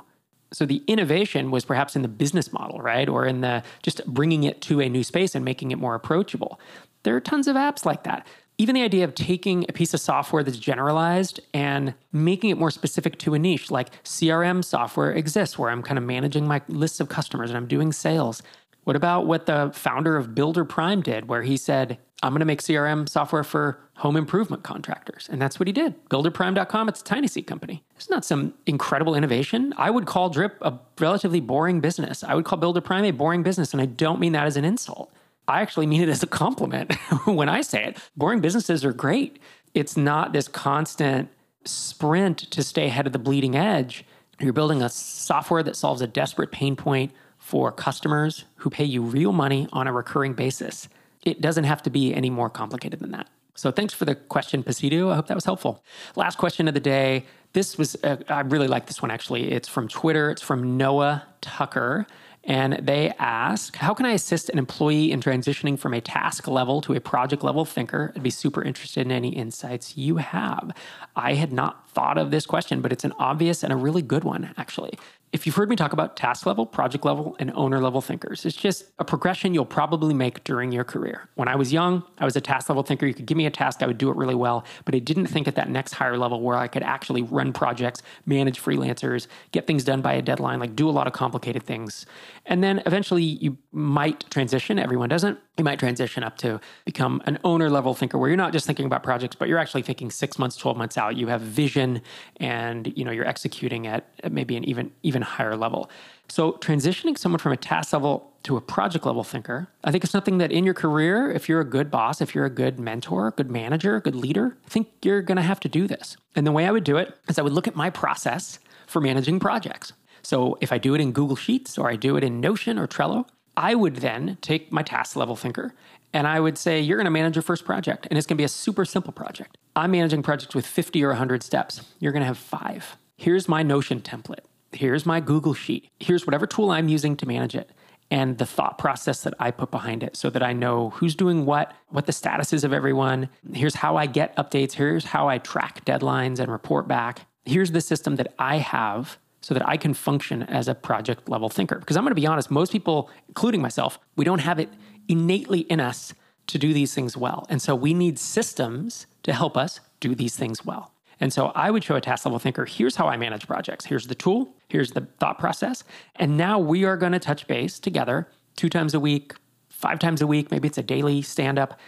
So 0.52 0.66
the 0.66 0.82
innovation 0.86 1.50
was 1.50 1.64
perhaps 1.64 1.96
in 1.96 2.02
the 2.02 2.08
business 2.08 2.52
model, 2.52 2.80
right? 2.80 3.08
Or 3.08 3.26
in 3.26 3.40
the 3.40 3.62
just 3.82 4.04
bringing 4.06 4.44
it 4.44 4.60
to 4.62 4.80
a 4.80 4.88
new 4.88 5.02
space 5.02 5.34
and 5.34 5.44
making 5.44 5.70
it 5.70 5.78
more 5.78 5.94
approachable. 5.94 6.60
There 7.02 7.16
are 7.16 7.20
tons 7.20 7.48
of 7.48 7.56
apps 7.56 7.84
like 7.84 8.04
that. 8.04 8.26
Even 8.58 8.74
the 8.74 8.82
idea 8.82 9.04
of 9.04 9.14
taking 9.14 9.66
a 9.68 9.72
piece 9.72 9.92
of 9.92 10.00
software 10.00 10.42
that's 10.42 10.56
generalized 10.56 11.40
and 11.52 11.94
making 12.10 12.50
it 12.50 12.58
more 12.58 12.70
specific 12.70 13.18
to 13.18 13.34
a 13.34 13.38
niche, 13.38 13.70
like 13.70 13.90
CRM 14.02 14.64
software 14.64 15.12
exists 15.12 15.58
where 15.58 15.70
I'm 15.70 15.82
kind 15.82 15.98
of 15.98 16.04
managing 16.04 16.46
my 16.48 16.62
lists 16.68 17.00
of 17.00 17.08
customers 17.08 17.50
and 17.50 17.56
I'm 17.56 17.66
doing 17.66 17.92
sales. 17.92 18.42
What 18.86 18.94
about 18.94 19.26
what 19.26 19.46
the 19.46 19.72
founder 19.74 20.16
of 20.16 20.32
Builder 20.32 20.64
Prime 20.64 21.02
did, 21.02 21.26
where 21.26 21.42
he 21.42 21.56
said, 21.56 21.98
I'm 22.22 22.30
going 22.30 22.38
to 22.38 22.46
make 22.46 22.62
CRM 22.62 23.08
software 23.08 23.42
for 23.42 23.80
home 23.94 24.14
improvement 24.14 24.62
contractors. 24.62 25.28
And 25.28 25.42
that's 25.42 25.58
what 25.58 25.66
he 25.66 25.72
did. 25.72 26.08
Builderprime.com, 26.08 26.88
it's 26.88 27.00
a 27.00 27.04
TinySeed 27.04 27.48
company. 27.48 27.82
It's 27.96 28.08
not 28.08 28.24
some 28.24 28.54
incredible 28.64 29.16
innovation. 29.16 29.74
I 29.76 29.90
would 29.90 30.06
call 30.06 30.30
Drip 30.30 30.56
a 30.62 30.78
relatively 31.00 31.40
boring 31.40 31.80
business. 31.80 32.22
I 32.22 32.36
would 32.36 32.44
call 32.44 32.60
Builder 32.60 32.80
Prime 32.80 33.04
a 33.04 33.10
boring 33.10 33.42
business. 33.42 33.72
And 33.72 33.82
I 33.82 33.86
don't 33.86 34.20
mean 34.20 34.30
that 34.34 34.46
as 34.46 34.56
an 34.56 34.64
insult. 34.64 35.12
I 35.48 35.62
actually 35.62 35.88
mean 35.88 36.02
it 36.02 36.08
as 36.08 36.22
a 36.22 36.28
compliment 36.28 36.94
when 37.24 37.48
I 37.48 37.62
say 37.62 37.86
it. 37.86 37.98
Boring 38.16 38.40
businesses 38.40 38.84
are 38.84 38.92
great. 38.92 39.40
It's 39.74 39.96
not 39.96 40.32
this 40.32 40.46
constant 40.46 41.28
sprint 41.64 42.38
to 42.52 42.62
stay 42.62 42.86
ahead 42.86 43.08
of 43.08 43.12
the 43.12 43.18
bleeding 43.18 43.56
edge. 43.56 44.04
You're 44.38 44.52
building 44.52 44.80
a 44.80 44.88
software 44.88 45.64
that 45.64 45.74
solves 45.74 46.02
a 46.02 46.06
desperate 46.06 46.52
pain 46.52 46.76
point 46.76 47.10
for 47.46 47.70
customers 47.70 48.44
who 48.56 48.68
pay 48.68 48.82
you 48.82 49.00
real 49.00 49.30
money 49.30 49.68
on 49.72 49.86
a 49.86 49.92
recurring 49.92 50.32
basis. 50.32 50.88
it 51.22 51.40
doesn't 51.40 51.62
have 51.62 51.80
to 51.80 51.90
be 51.90 52.12
any 52.12 52.28
more 52.28 52.50
complicated 52.50 52.98
than 52.98 53.12
that. 53.12 53.28
So 53.54 53.70
thanks 53.70 53.94
for 53.94 54.04
the 54.04 54.16
question, 54.16 54.64
Pasidu. 54.64 55.12
I 55.12 55.14
hope 55.14 55.28
that 55.28 55.36
was 55.36 55.44
helpful. 55.44 55.84
Last 56.16 56.38
question 56.38 56.66
of 56.66 56.74
the 56.74 56.80
day. 56.80 57.24
This 57.52 57.78
was, 57.78 57.96
uh, 58.02 58.16
I 58.28 58.40
really 58.40 58.66
like 58.66 58.86
this 58.86 59.00
one 59.00 59.12
actually. 59.12 59.52
It's 59.52 59.68
from 59.68 59.86
Twitter, 59.86 60.28
it's 60.30 60.42
from 60.42 60.76
Noah 60.76 61.24
Tucker. 61.40 62.08
And 62.42 62.74
they 62.80 63.12
ask, 63.18 63.76
How 63.76 63.92
can 63.92 64.06
I 64.06 64.12
assist 64.12 64.48
an 64.50 64.58
employee 64.58 65.10
in 65.10 65.20
transitioning 65.20 65.76
from 65.76 65.92
a 65.94 66.00
task 66.00 66.46
level 66.46 66.80
to 66.82 66.94
a 66.94 67.00
project 67.00 67.42
level 67.42 67.64
thinker? 67.64 68.12
I'd 68.14 68.22
be 68.22 68.30
super 68.30 68.62
interested 68.62 69.04
in 69.04 69.10
any 69.10 69.30
insights 69.30 69.96
you 69.96 70.18
have. 70.18 70.70
I 71.16 71.34
had 71.34 71.52
not 71.52 71.90
thought 71.90 72.18
of 72.18 72.30
this 72.30 72.46
question, 72.46 72.80
but 72.80 72.92
it's 72.92 73.04
an 73.04 73.12
obvious 73.18 73.64
and 73.64 73.72
a 73.72 73.76
really 73.76 74.02
good 74.02 74.22
one, 74.22 74.54
actually. 74.56 74.96
If 75.32 75.44
you've 75.44 75.56
heard 75.56 75.68
me 75.68 75.76
talk 75.76 75.92
about 75.92 76.16
task 76.16 76.46
level, 76.46 76.64
project 76.64 77.04
level, 77.04 77.36
and 77.40 77.50
owner 77.54 77.80
level 77.80 78.00
thinkers, 78.00 78.46
it's 78.46 78.56
just 78.56 78.86
a 79.00 79.04
progression 79.04 79.54
you'll 79.54 79.66
probably 79.66 80.14
make 80.14 80.44
during 80.44 80.70
your 80.70 80.84
career. 80.84 81.28
When 81.34 81.48
I 81.48 81.56
was 81.56 81.72
young, 81.72 82.04
I 82.18 82.24
was 82.24 82.36
a 82.36 82.40
task 82.40 82.68
level 82.68 82.84
thinker. 82.84 83.06
You 83.06 83.12
could 83.12 83.26
give 83.26 83.36
me 83.36 83.44
a 83.44 83.50
task, 83.50 83.82
I 83.82 83.86
would 83.86 83.98
do 83.98 84.08
it 84.08 84.16
really 84.16 84.36
well, 84.36 84.64
but 84.84 84.94
I 84.94 85.00
didn't 85.00 85.26
think 85.26 85.48
at 85.48 85.56
that 85.56 85.68
next 85.68 85.94
higher 85.94 86.16
level 86.16 86.40
where 86.40 86.56
I 86.56 86.68
could 86.68 86.84
actually 86.84 87.22
run 87.22 87.52
projects, 87.52 88.02
manage 88.24 88.62
freelancers, 88.62 89.26
get 89.50 89.66
things 89.66 89.82
done 89.82 90.00
by 90.00 90.14
a 90.14 90.22
deadline, 90.22 90.60
like 90.60 90.76
do 90.76 90.88
a 90.88 90.92
lot 90.92 91.08
of 91.08 91.12
complicated 91.12 91.64
things. 91.64 92.06
And 92.46 92.62
then 92.62 92.82
eventually 92.86 93.24
you 93.24 93.58
might 93.72 94.28
transition, 94.30 94.78
everyone 94.78 95.08
doesn't. 95.08 95.38
You 95.58 95.64
might 95.64 95.78
transition 95.78 96.22
up 96.22 96.38
to 96.38 96.60
become 96.84 97.20
an 97.26 97.38
owner 97.42 97.68
level 97.68 97.92
thinker 97.92 98.18
where 98.18 98.28
you're 98.28 98.36
not 98.36 98.52
just 98.52 98.66
thinking 98.66 98.86
about 98.86 99.02
projects, 99.02 99.34
but 99.34 99.48
you're 99.48 99.58
actually 99.58 99.82
thinking 99.82 100.10
six 100.10 100.38
months, 100.38 100.56
12 100.56 100.76
months 100.76 100.96
out. 100.96 101.16
You 101.16 101.26
have 101.26 101.40
vision 101.40 102.02
and 102.36 102.92
you 102.96 103.04
know 103.04 103.10
you're 103.10 103.26
executing 103.26 103.86
at 103.86 104.06
maybe 104.30 104.56
an 104.56 104.64
even 104.64 104.92
even 105.02 105.22
higher 105.22 105.56
level. 105.56 105.90
So 106.28 106.52
transitioning 106.54 107.18
someone 107.18 107.38
from 107.38 107.52
a 107.52 107.56
task 107.56 107.92
level 107.92 108.32
to 108.44 108.56
a 108.56 108.60
project 108.60 109.06
level 109.06 109.24
thinker, 109.24 109.68
I 109.82 109.90
think 109.90 110.04
it's 110.04 110.12
something 110.12 110.38
that 110.38 110.52
in 110.52 110.64
your 110.64 110.74
career, 110.74 111.30
if 111.30 111.48
you're 111.48 111.60
a 111.60 111.64
good 111.64 111.90
boss, 111.90 112.20
if 112.20 112.34
you're 112.34 112.44
a 112.44 112.50
good 112.50 112.78
mentor, 112.78 113.32
good 113.32 113.50
manager, 113.50 114.00
good 114.00 114.14
leader, 114.14 114.56
I 114.64 114.68
think 114.68 114.88
you're 115.02 115.22
going 115.22 115.36
to 115.36 115.42
have 115.42 115.60
to 115.60 115.68
do 115.68 115.86
this. 115.86 116.16
And 116.36 116.46
the 116.46 116.52
way 116.52 116.66
I 116.66 116.70
would 116.70 116.84
do 116.84 116.96
it 116.96 117.16
is 117.28 117.38
I 117.38 117.42
would 117.42 117.52
look 117.52 117.66
at 117.66 117.74
my 117.74 117.90
process 117.90 118.58
for 118.86 119.00
managing 119.00 119.40
projects. 119.40 119.92
So 120.26 120.58
if 120.60 120.72
I 120.72 120.78
do 120.78 120.92
it 120.96 121.00
in 121.00 121.12
Google 121.12 121.36
Sheets 121.36 121.78
or 121.78 121.88
I 121.88 121.94
do 121.94 122.16
it 122.16 122.24
in 122.24 122.40
Notion 122.40 122.80
or 122.80 122.88
Trello, 122.88 123.28
I 123.56 123.76
would 123.76 123.96
then 123.96 124.38
take 124.40 124.72
my 124.72 124.82
task 124.82 125.14
level 125.14 125.36
thinker 125.36 125.72
and 126.12 126.26
I 126.26 126.40
would 126.40 126.58
say, 126.58 126.80
You're 126.80 126.96
going 126.96 127.04
to 127.04 127.12
manage 127.12 127.36
your 127.36 127.44
first 127.44 127.64
project, 127.64 128.08
and 128.10 128.18
it's 128.18 128.26
going 128.26 128.36
to 128.36 128.40
be 128.40 128.44
a 128.44 128.48
super 128.48 128.84
simple 128.84 129.12
project. 129.12 129.56
I'm 129.76 129.92
managing 129.92 130.24
projects 130.24 130.52
with 130.52 130.66
50 130.66 131.04
or 131.04 131.10
100 131.10 131.44
steps. 131.44 131.82
You're 132.00 132.10
going 132.10 132.22
to 132.22 132.26
have 132.26 132.38
five. 132.38 132.96
Here's 133.16 133.48
my 133.48 133.62
Notion 133.62 134.00
template. 134.00 134.40
Here's 134.72 135.06
my 135.06 135.20
Google 135.20 135.54
Sheet. 135.54 135.90
Here's 136.00 136.26
whatever 136.26 136.44
tool 136.44 136.70
I'm 136.70 136.88
using 136.88 137.16
to 137.18 137.26
manage 137.26 137.54
it 137.54 137.70
and 138.10 138.38
the 138.38 138.46
thought 138.46 138.78
process 138.78 139.22
that 139.22 139.34
I 139.38 139.52
put 139.52 139.70
behind 139.70 140.02
it 140.02 140.16
so 140.16 140.28
that 140.30 140.42
I 140.42 140.52
know 140.52 140.90
who's 140.90 141.14
doing 141.14 141.44
what, 141.46 141.72
what 141.88 142.06
the 142.06 142.12
status 142.12 142.52
is 142.52 142.64
of 142.64 142.72
everyone. 142.72 143.28
Here's 143.52 143.76
how 143.76 143.96
I 143.96 144.06
get 144.06 144.36
updates. 144.36 144.72
Here's 144.72 145.04
how 145.04 145.28
I 145.28 145.38
track 145.38 145.84
deadlines 145.84 146.40
and 146.40 146.50
report 146.50 146.88
back. 146.88 147.26
Here's 147.44 147.70
the 147.70 147.80
system 147.80 148.16
that 148.16 148.34
I 148.40 148.58
have 148.58 149.18
so 149.46 149.54
that 149.54 149.64
I 149.64 149.76
can 149.76 149.94
function 149.94 150.42
as 150.42 150.66
a 150.66 150.74
project 150.74 151.28
level 151.28 151.48
thinker. 151.48 151.78
Because 151.78 151.96
I'm 151.96 152.02
going 152.02 152.10
to 152.10 152.20
be 152.20 152.26
honest, 152.26 152.50
most 152.50 152.72
people, 152.72 153.08
including 153.28 153.62
myself, 153.62 154.00
we 154.16 154.24
don't 154.24 154.40
have 154.40 154.58
it 154.58 154.68
innately 155.06 155.60
in 155.60 155.78
us 155.78 156.12
to 156.48 156.58
do 156.58 156.74
these 156.74 156.92
things 156.92 157.16
well. 157.16 157.46
And 157.48 157.62
so 157.62 157.72
we 157.72 157.94
need 157.94 158.18
systems 158.18 159.06
to 159.22 159.32
help 159.32 159.56
us 159.56 159.78
do 160.00 160.16
these 160.16 160.34
things 160.34 160.64
well. 160.64 160.90
And 161.20 161.32
so 161.32 161.52
I 161.54 161.70
would 161.70 161.84
show 161.84 161.94
a 161.94 162.00
task 162.00 162.26
level 162.26 162.40
thinker 162.40 162.64
here's 162.64 162.96
how 162.96 163.06
I 163.06 163.16
manage 163.16 163.46
projects. 163.46 163.84
Here's 163.84 164.08
the 164.08 164.16
tool, 164.16 164.52
here's 164.68 164.90
the 164.90 165.02
thought 165.20 165.38
process. 165.38 165.84
And 166.16 166.36
now 166.36 166.58
we 166.58 166.82
are 166.82 166.96
going 166.96 167.12
to 167.12 167.20
touch 167.20 167.46
base 167.46 167.78
together 167.78 168.26
two 168.56 168.68
times 168.68 168.94
a 168.94 169.00
week, 169.00 169.32
five 169.68 170.00
times 170.00 170.22
a 170.22 170.26
week, 170.26 170.50
maybe 170.50 170.66
it's 170.66 170.78
a 170.78 170.82
daily 170.82 171.22
stand 171.22 171.56
up 171.56 171.78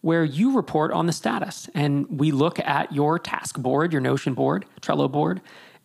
where 0.00 0.24
you 0.24 0.56
report 0.56 0.90
on 0.90 1.06
the 1.06 1.12
status. 1.12 1.70
And 1.74 2.18
we 2.18 2.32
look 2.32 2.58
at 2.58 2.92
your 2.92 3.20
task 3.20 3.56
board, 3.56 3.92
your 3.92 4.00
Notion 4.00 4.34
board, 4.34 4.64
Trello 4.80 5.08
board, 5.08 5.40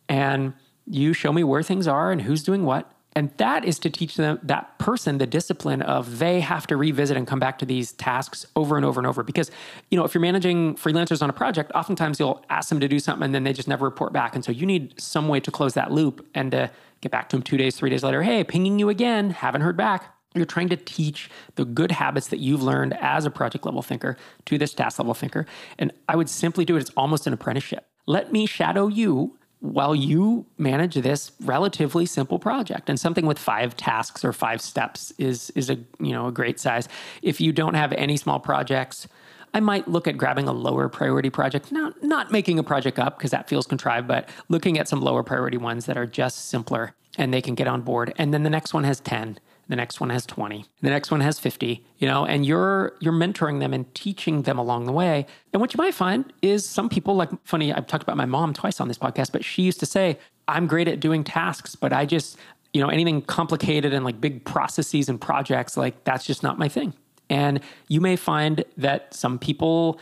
and 0.08 0.54
you 0.90 1.14
show 1.14 1.32
me 1.32 1.44
where 1.44 1.64
things 1.64 1.88
are 1.88 2.12
and 2.12 2.22
who's 2.22 2.44
doing 2.44 2.66
what. 2.66 2.92
And 3.14 3.32
that 3.38 3.66
is 3.66 3.80
to 3.80 3.90
teach 3.90 4.16
them 4.18 4.40
that 4.44 4.78
person 4.78 5.18
the 5.18 5.26
discipline 5.26 5.82
of 5.82 6.20
they 6.20 6.42
have 6.42 6.68
to 6.68 6.78
revisit 6.78 7.18
and 7.18 7.26
come 7.26 7.40
back 7.40 7.58
to 7.60 7.66
these 7.66 7.92
tasks 7.94 8.46
over 8.56 8.78
and 8.78 8.86
over 8.86 9.00
and 9.00 9.08
over. 9.08 9.24
Because, 9.24 9.50
you 9.90 9.98
know, 9.98 10.06
if 10.06 10.14
you're 10.14 10.22
managing 10.22 10.76
freelancers 10.76 11.22
on 11.22 11.30
a 11.30 11.34
project, 11.34 11.72
oftentimes 11.74 12.20
you'll 12.20 12.46
ask 12.50 12.70
them 12.70 12.80
to 12.80 12.88
do 12.88 13.00
something 13.00 13.26
and 13.26 13.36
then 13.36 13.44
they 13.44 13.54
just 13.54 13.68
never 13.68 13.86
report 13.86 14.14
back. 14.14 14.36
And 14.36 14.46
so 14.46 14.52
you 14.52 14.66
need 14.66 15.00
some 15.02 15.28
way 15.28 15.40
to 15.40 15.52
close 15.52 15.74
that 15.74 15.92
loop 15.92 16.26
and 16.36 16.52
to 16.52 16.70
get 17.02 17.12
back 17.12 17.30
to 17.30 17.36
them 17.36 17.44
two 17.44 17.58
days, 17.58 17.76
three 17.76 17.90
days 17.90 18.04
later. 18.04 18.22
Hey, 18.22 18.44
pinging 18.44 18.78
you 18.78 18.90
again, 18.90 19.32
haven't 19.32 19.62
heard 19.62 19.76
back. 19.76 20.16
You're 20.36 20.46
trying 20.46 20.70
to 20.70 20.78
teach 20.78 21.32
the 21.56 21.66
good 21.66 21.92
habits 21.92 22.28
that 22.28 22.38
you've 22.38 22.62
learned 22.62 22.96
as 23.02 23.26
a 23.26 23.32
project 23.32 23.66
level 23.66 23.82
thinker 23.82 24.18
to 24.46 24.60
this 24.60 24.76
task 24.76 25.00
level 25.00 25.16
thinker. 25.16 25.48
And 25.80 25.92
I 26.08 26.16
would 26.16 26.30
simply 26.30 26.64
do 26.64 26.78
it. 26.78 26.82
It's 26.82 26.92
almost 26.96 27.26
an 27.26 27.34
apprenticeship. 27.34 27.88
Let 28.06 28.32
me 28.32 28.46
shadow 28.46 28.88
you 28.88 29.39
while 29.62 29.94
you 29.94 30.46
manage 30.58 30.96
this 30.96 31.32
relatively 31.42 32.06
simple 32.06 32.40
project. 32.40 32.90
And 32.90 33.00
something 33.00 33.26
with 33.26 33.38
five 33.38 33.76
tasks 33.76 34.24
or 34.24 34.32
five 34.34 34.62
steps 34.62 35.12
is 35.18 35.50
is 35.52 35.70
a 35.70 35.76
you 36.00 36.12
know 36.12 36.28
a 36.28 36.32
great 36.32 36.60
size. 36.60 36.88
If 37.22 37.42
you 37.42 37.52
don't 37.52 37.74
have 37.74 37.92
any 37.94 38.18
small 38.18 38.40
projects 38.40 39.08
I 39.54 39.60
might 39.60 39.88
look 39.88 40.08
at 40.08 40.18
grabbing 40.18 40.48
a 40.48 40.52
lower 40.52 40.90
priority 40.90 41.30
project, 41.30 41.72
not 41.72 42.02
not 42.04 42.32
making 42.32 42.60
a 42.60 42.64
project 42.64 43.00
up 43.00 43.18
because 43.18 43.32
that 43.32 43.50
feels 43.50 43.66
contrived, 43.66 44.08
but 44.08 44.30
looking 44.48 44.78
at 44.78 44.88
some 44.88 45.02
lower 45.02 45.24
priority 45.24 45.58
ones 45.58 45.86
that 45.86 45.98
are 45.98 46.06
just 46.06 46.50
simpler 46.50 46.94
and 47.18 47.34
they 47.34 47.42
can 47.42 47.56
get 47.56 47.68
on 47.68 47.82
board. 47.82 48.14
And 48.18 48.34
then 48.34 48.44
the 48.44 48.50
next 48.50 48.74
one 48.74 48.84
has 48.84 49.00
10 49.00 49.40
the 49.70 49.76
next 49.76 50.00
one 50.02 50.10
has 50.10 50.26
20 50.26 50.66
the 50.82 50.90
next 50.90 51.10
one 51.12 51.22
has 51.22 51.40
50 51.40 51.84
you 51.98 52.08
know 52.08 52.26
and 52.26 52.46
you're 52.46 52.94
you're 53.00 53.14
mentoring 53.14 53.60
them 53.60 53.74
and 53.74 53.94
teaching 53.96 54.42
them 54.42 54.58
along 54.58 54.86
the 54.86 54.92
way. 54.92 55.26
And 55.54 55.62
what 55.62 55.74
you 55.74 55.78
might 55.78 55.94
find 55.94 56.32
is 56.42 56.68
some 56.68 56.90
people 56.90 57.16
like 57.16 57.30
funny 57.46 57.72
i've 57.74 57.88
talked 57.88 58.04
about 58.04 58.18
my 58.18 58.26
mom 58.26 58.54
twice 58.54 58.82
on 58.82 58.88
this 58.88 58.98
podcast 58.98 59.32
but 59.32 59.46
she 59.46 59.62
used 59.62 59.80
to 59.80 59.86
say 59.86 60.20
i'm 60.48 60.68
great 60.68 60.88
at 60.88 61.00
doing 61.00 61.24
tasks 61.24 61.76
but 61.76 61.94
i 61.94 62.06
just 62.06 62.38
you 62.74 62.82
know 62.82 62.90
anything 62.90 63.22
complicated 63.22 63.94
and 63.94 64.06
like 64.06 64.20
big 64.22 64.46
processes 64.46 65.10
and 65.10 65.20
projects 65.20 65.78
like 65.78 66.04
that's 66.04 66.26
just 66.26 66.44
not 66.44 66.58
my 66.58 66.68
thing. 66.68 66.94
And 67.32 67.60
you 67.88 68.02
may 68.02 68.16
find 68.16 68.64
that 68.78 69.14
some 69.14 69.38
people 69.38 70.00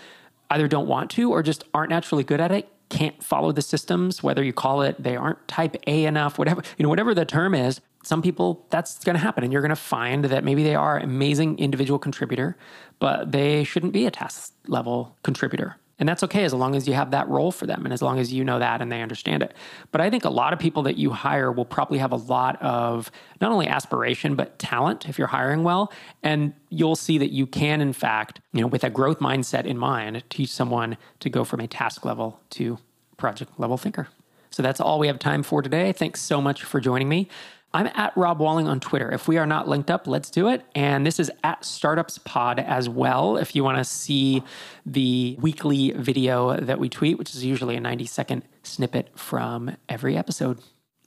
either 0.49 0.67
don't 0.67 0.88
want 0.88 1.12
to 1.12 1.32
or 1.32 1.43
just 1.43 1.65
aren't 1.73 1.89
naturally 1.89 2.23
good 2.23 2.39
at 2.39 2.51
it 2.51 2.69
can't 2.89 3.21
follow 3.23 3.52
the 3.52 3.62
systems 3.62 4.23
whether 4.23 4.43
you 4.43 4.54
call 4.54 4.82
it 4.82 5.02
they 5.02 5.15
aren't 5.15 5.45
type 5.47 5.76
a 5.88 6.06
enough 6.06 6.38
whatever 6.38 6.62
you 6.78 6.84
know 6.84 6.89
whatever 6.89 7.13
the 7.13 7.26
term 7.26 7.54
is 7.54 7.82
some 8.04 8.21
people 8.21 8.65
that's 8.69 9.04
going 9.04 9.15
to 9.15 9.21
happen 9.21 9.43
and 9.43 9.52
you're 9.52 9.62
going 9.62 9.69
to 9.69 9.76
find 9.76 10.26
that 10.26 10.43
maybe 10.43 10.63
they 10.63 10.76
are 10.76 10.97
amazing 10.97 11.58
individual 11.60 12.00
contributor 12.00 12.58
but 13.00 13.32
they 13.32 13.63
shouldn't 13.63 13.93
be 13.93 14.06
a 14.06 14.12
task 14.12 14.54
level 14.67 15.15
contributor 15.23 15.76
and 16.00 16.08
that's 16.08 16.24
okay 16.24 16.44
as 16.44 16.54
long 16.54 16.76
as 16.76 16.88
you 16.88 16.94
have 16.94 17.12
that 17.12 17.28
role 17.28 17.52
for 17.52 17.66
them 17.66 17.86
and 17.86 17.94
as 17.94 18.02
long 18.02 18.20
as 18.20 18.32
you 18.32 18.44
know 18.44 18.60
that 18.60 18.82
and 18.82 18.92
they 18.92 19.02
understand 19.02 19.44
it. 19.44 19.54
But 19.92 20.02
i 20.02 20.10
think 20.10 20.26
a 20.26 20.30
lot 20.30 20.54
of 20.54 20.60
people 20.60 20.84
that 20.84 20.98
you 20.98 21.12
hire 21.12 21.52
will 21.52 21.66
probably 21.66 21.98
have 21.98 22.12
a 22.12 22.18
lot 22.18 22.62
of 22.62 23.12
not 23.42 23.52
only 23.52 23.68
aspiration 23.68 24.36
but 24.36 24.58
talent 24.60 25.08
if 25.10 25.18
you're 25.18 25.28
hiring 25.28 25.64
well. 25.64 25.92
And 26.24 26.54
you'll 26.70 26.96
see 26.96 27.18
that 27.18 27.32
you 27.32 27.48
can 27.48 27.82
in 27.82 27.94
fact 27.94 28.40
you 28.54 28.62
know 28.62 28.68
with 28.68 28.84
a 28.84 28.90
growth 28.90 29.20
mindset 29.20 29.66
in 29.66 29.78
mind 29.78 30.24
teach 30.30 30.52
someone 30.52 30.98
to 31.20 31.30
go 31.30 31.44
from 31.44 31.60
a 31.60 31.68
task 31.68 32.06
level 32.06 32.40
to 32.52 32.78
project 33.18 33.60
level 33.60 33.78
thinker. 33.78 34.08
So 34.50 34.64
that's 34.64 34.80
all 34.80 34.98
we 34.98 35.08
have 35.08 35.20
time 35.20 35.44
for 35.44 35.62
today. 35.62 35.92
Thanks 35.92 36.22
so 36.22 36.42
much 36.42 36.64
for 36.64 36.80
joining 36.80 37.10
me 37.10 37.28
I'm 37.73 37.88
at 37.88 38.15
Rob 38.15 38.39
Walling 38.39 38.67
on 38.67 38.80
Twitter. 38.80 39.12
If 39.12 39.27
we 39.27 39.38
are 39.38 39.45
not 39.45 39.67
linked 39.67 39.91
up, 39.91 40.08
let's 40.08 40.32
do 40.32 40.47
it. 40.47 40.63
And 40.73 41.06
this 41.06 41.19
is 41.19 41.30
at 41.43 41.65
Startups 41.65 42.17
Pod 42.19 42.60
as 42.60 42.88
well. 42.88 43.38
If 43.38 43.56
you 43.56 43.63
want 43.63 43.77
to 43.77 43.84
see 43.84 44.41
the 44.86 45.38
weekly 45.39 45.91
video 45.91 46.58
that 46.58 46.80
we 46.80 46.88
tweet, 46.88 47.17
which 47.17 47.36
is 47.36 47.43
usually 47.43 47.75
a 47.75 47.82
90 47.82 48.06
second 48.06 48.43
snippet 48.63 49.10
from 49.19 49.75
every 49.89 50.15
episode. 50.15 50.60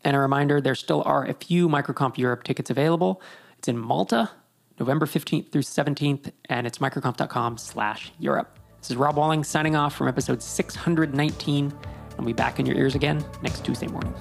And 0.05 0.15
a 0.17 0.19
reminder 0.19 0.61
there 0.61 0.75
still 0.75 1.03
are 1.05 1.25
a 1.25 1.35
few 1.35 1.69
MicroConf 1.69 2.19
Europe 2.19 2.45
tickets 2.45 2.71
available. 2.71 3.23
It's 3.59 3.69
in 3.69 3.79
Malta, 3.79 4.31
November 4.79 5.07
15th 5.07 5.51
through 5.53 5.63
17th, 5.63 6.31
and 6.49 6.67
it's 6.67 6.79
microconf.com 6.79 7.59
slash 7.59 8.13
Europe. 8.19 8.59
This 8.81 8.91
is 8.91 8.97
Rob 8.97 9.17
Walling 9.17 9.45
signing 9.45 9.77
off 9.77 9.95
from 9.95 10.09
episode 10.09 10.43
619. 10.43 11.73
I'll 12.19 12.25
be 12.25 12.33
back 12.33 12.59
in 12.59 12.67
your 12.67 12.77
ears 12.77 12.95
again 12.95 13.25
next 13.43 13.65
Tuesday 13.65 13.89
morning. 13.89 14.15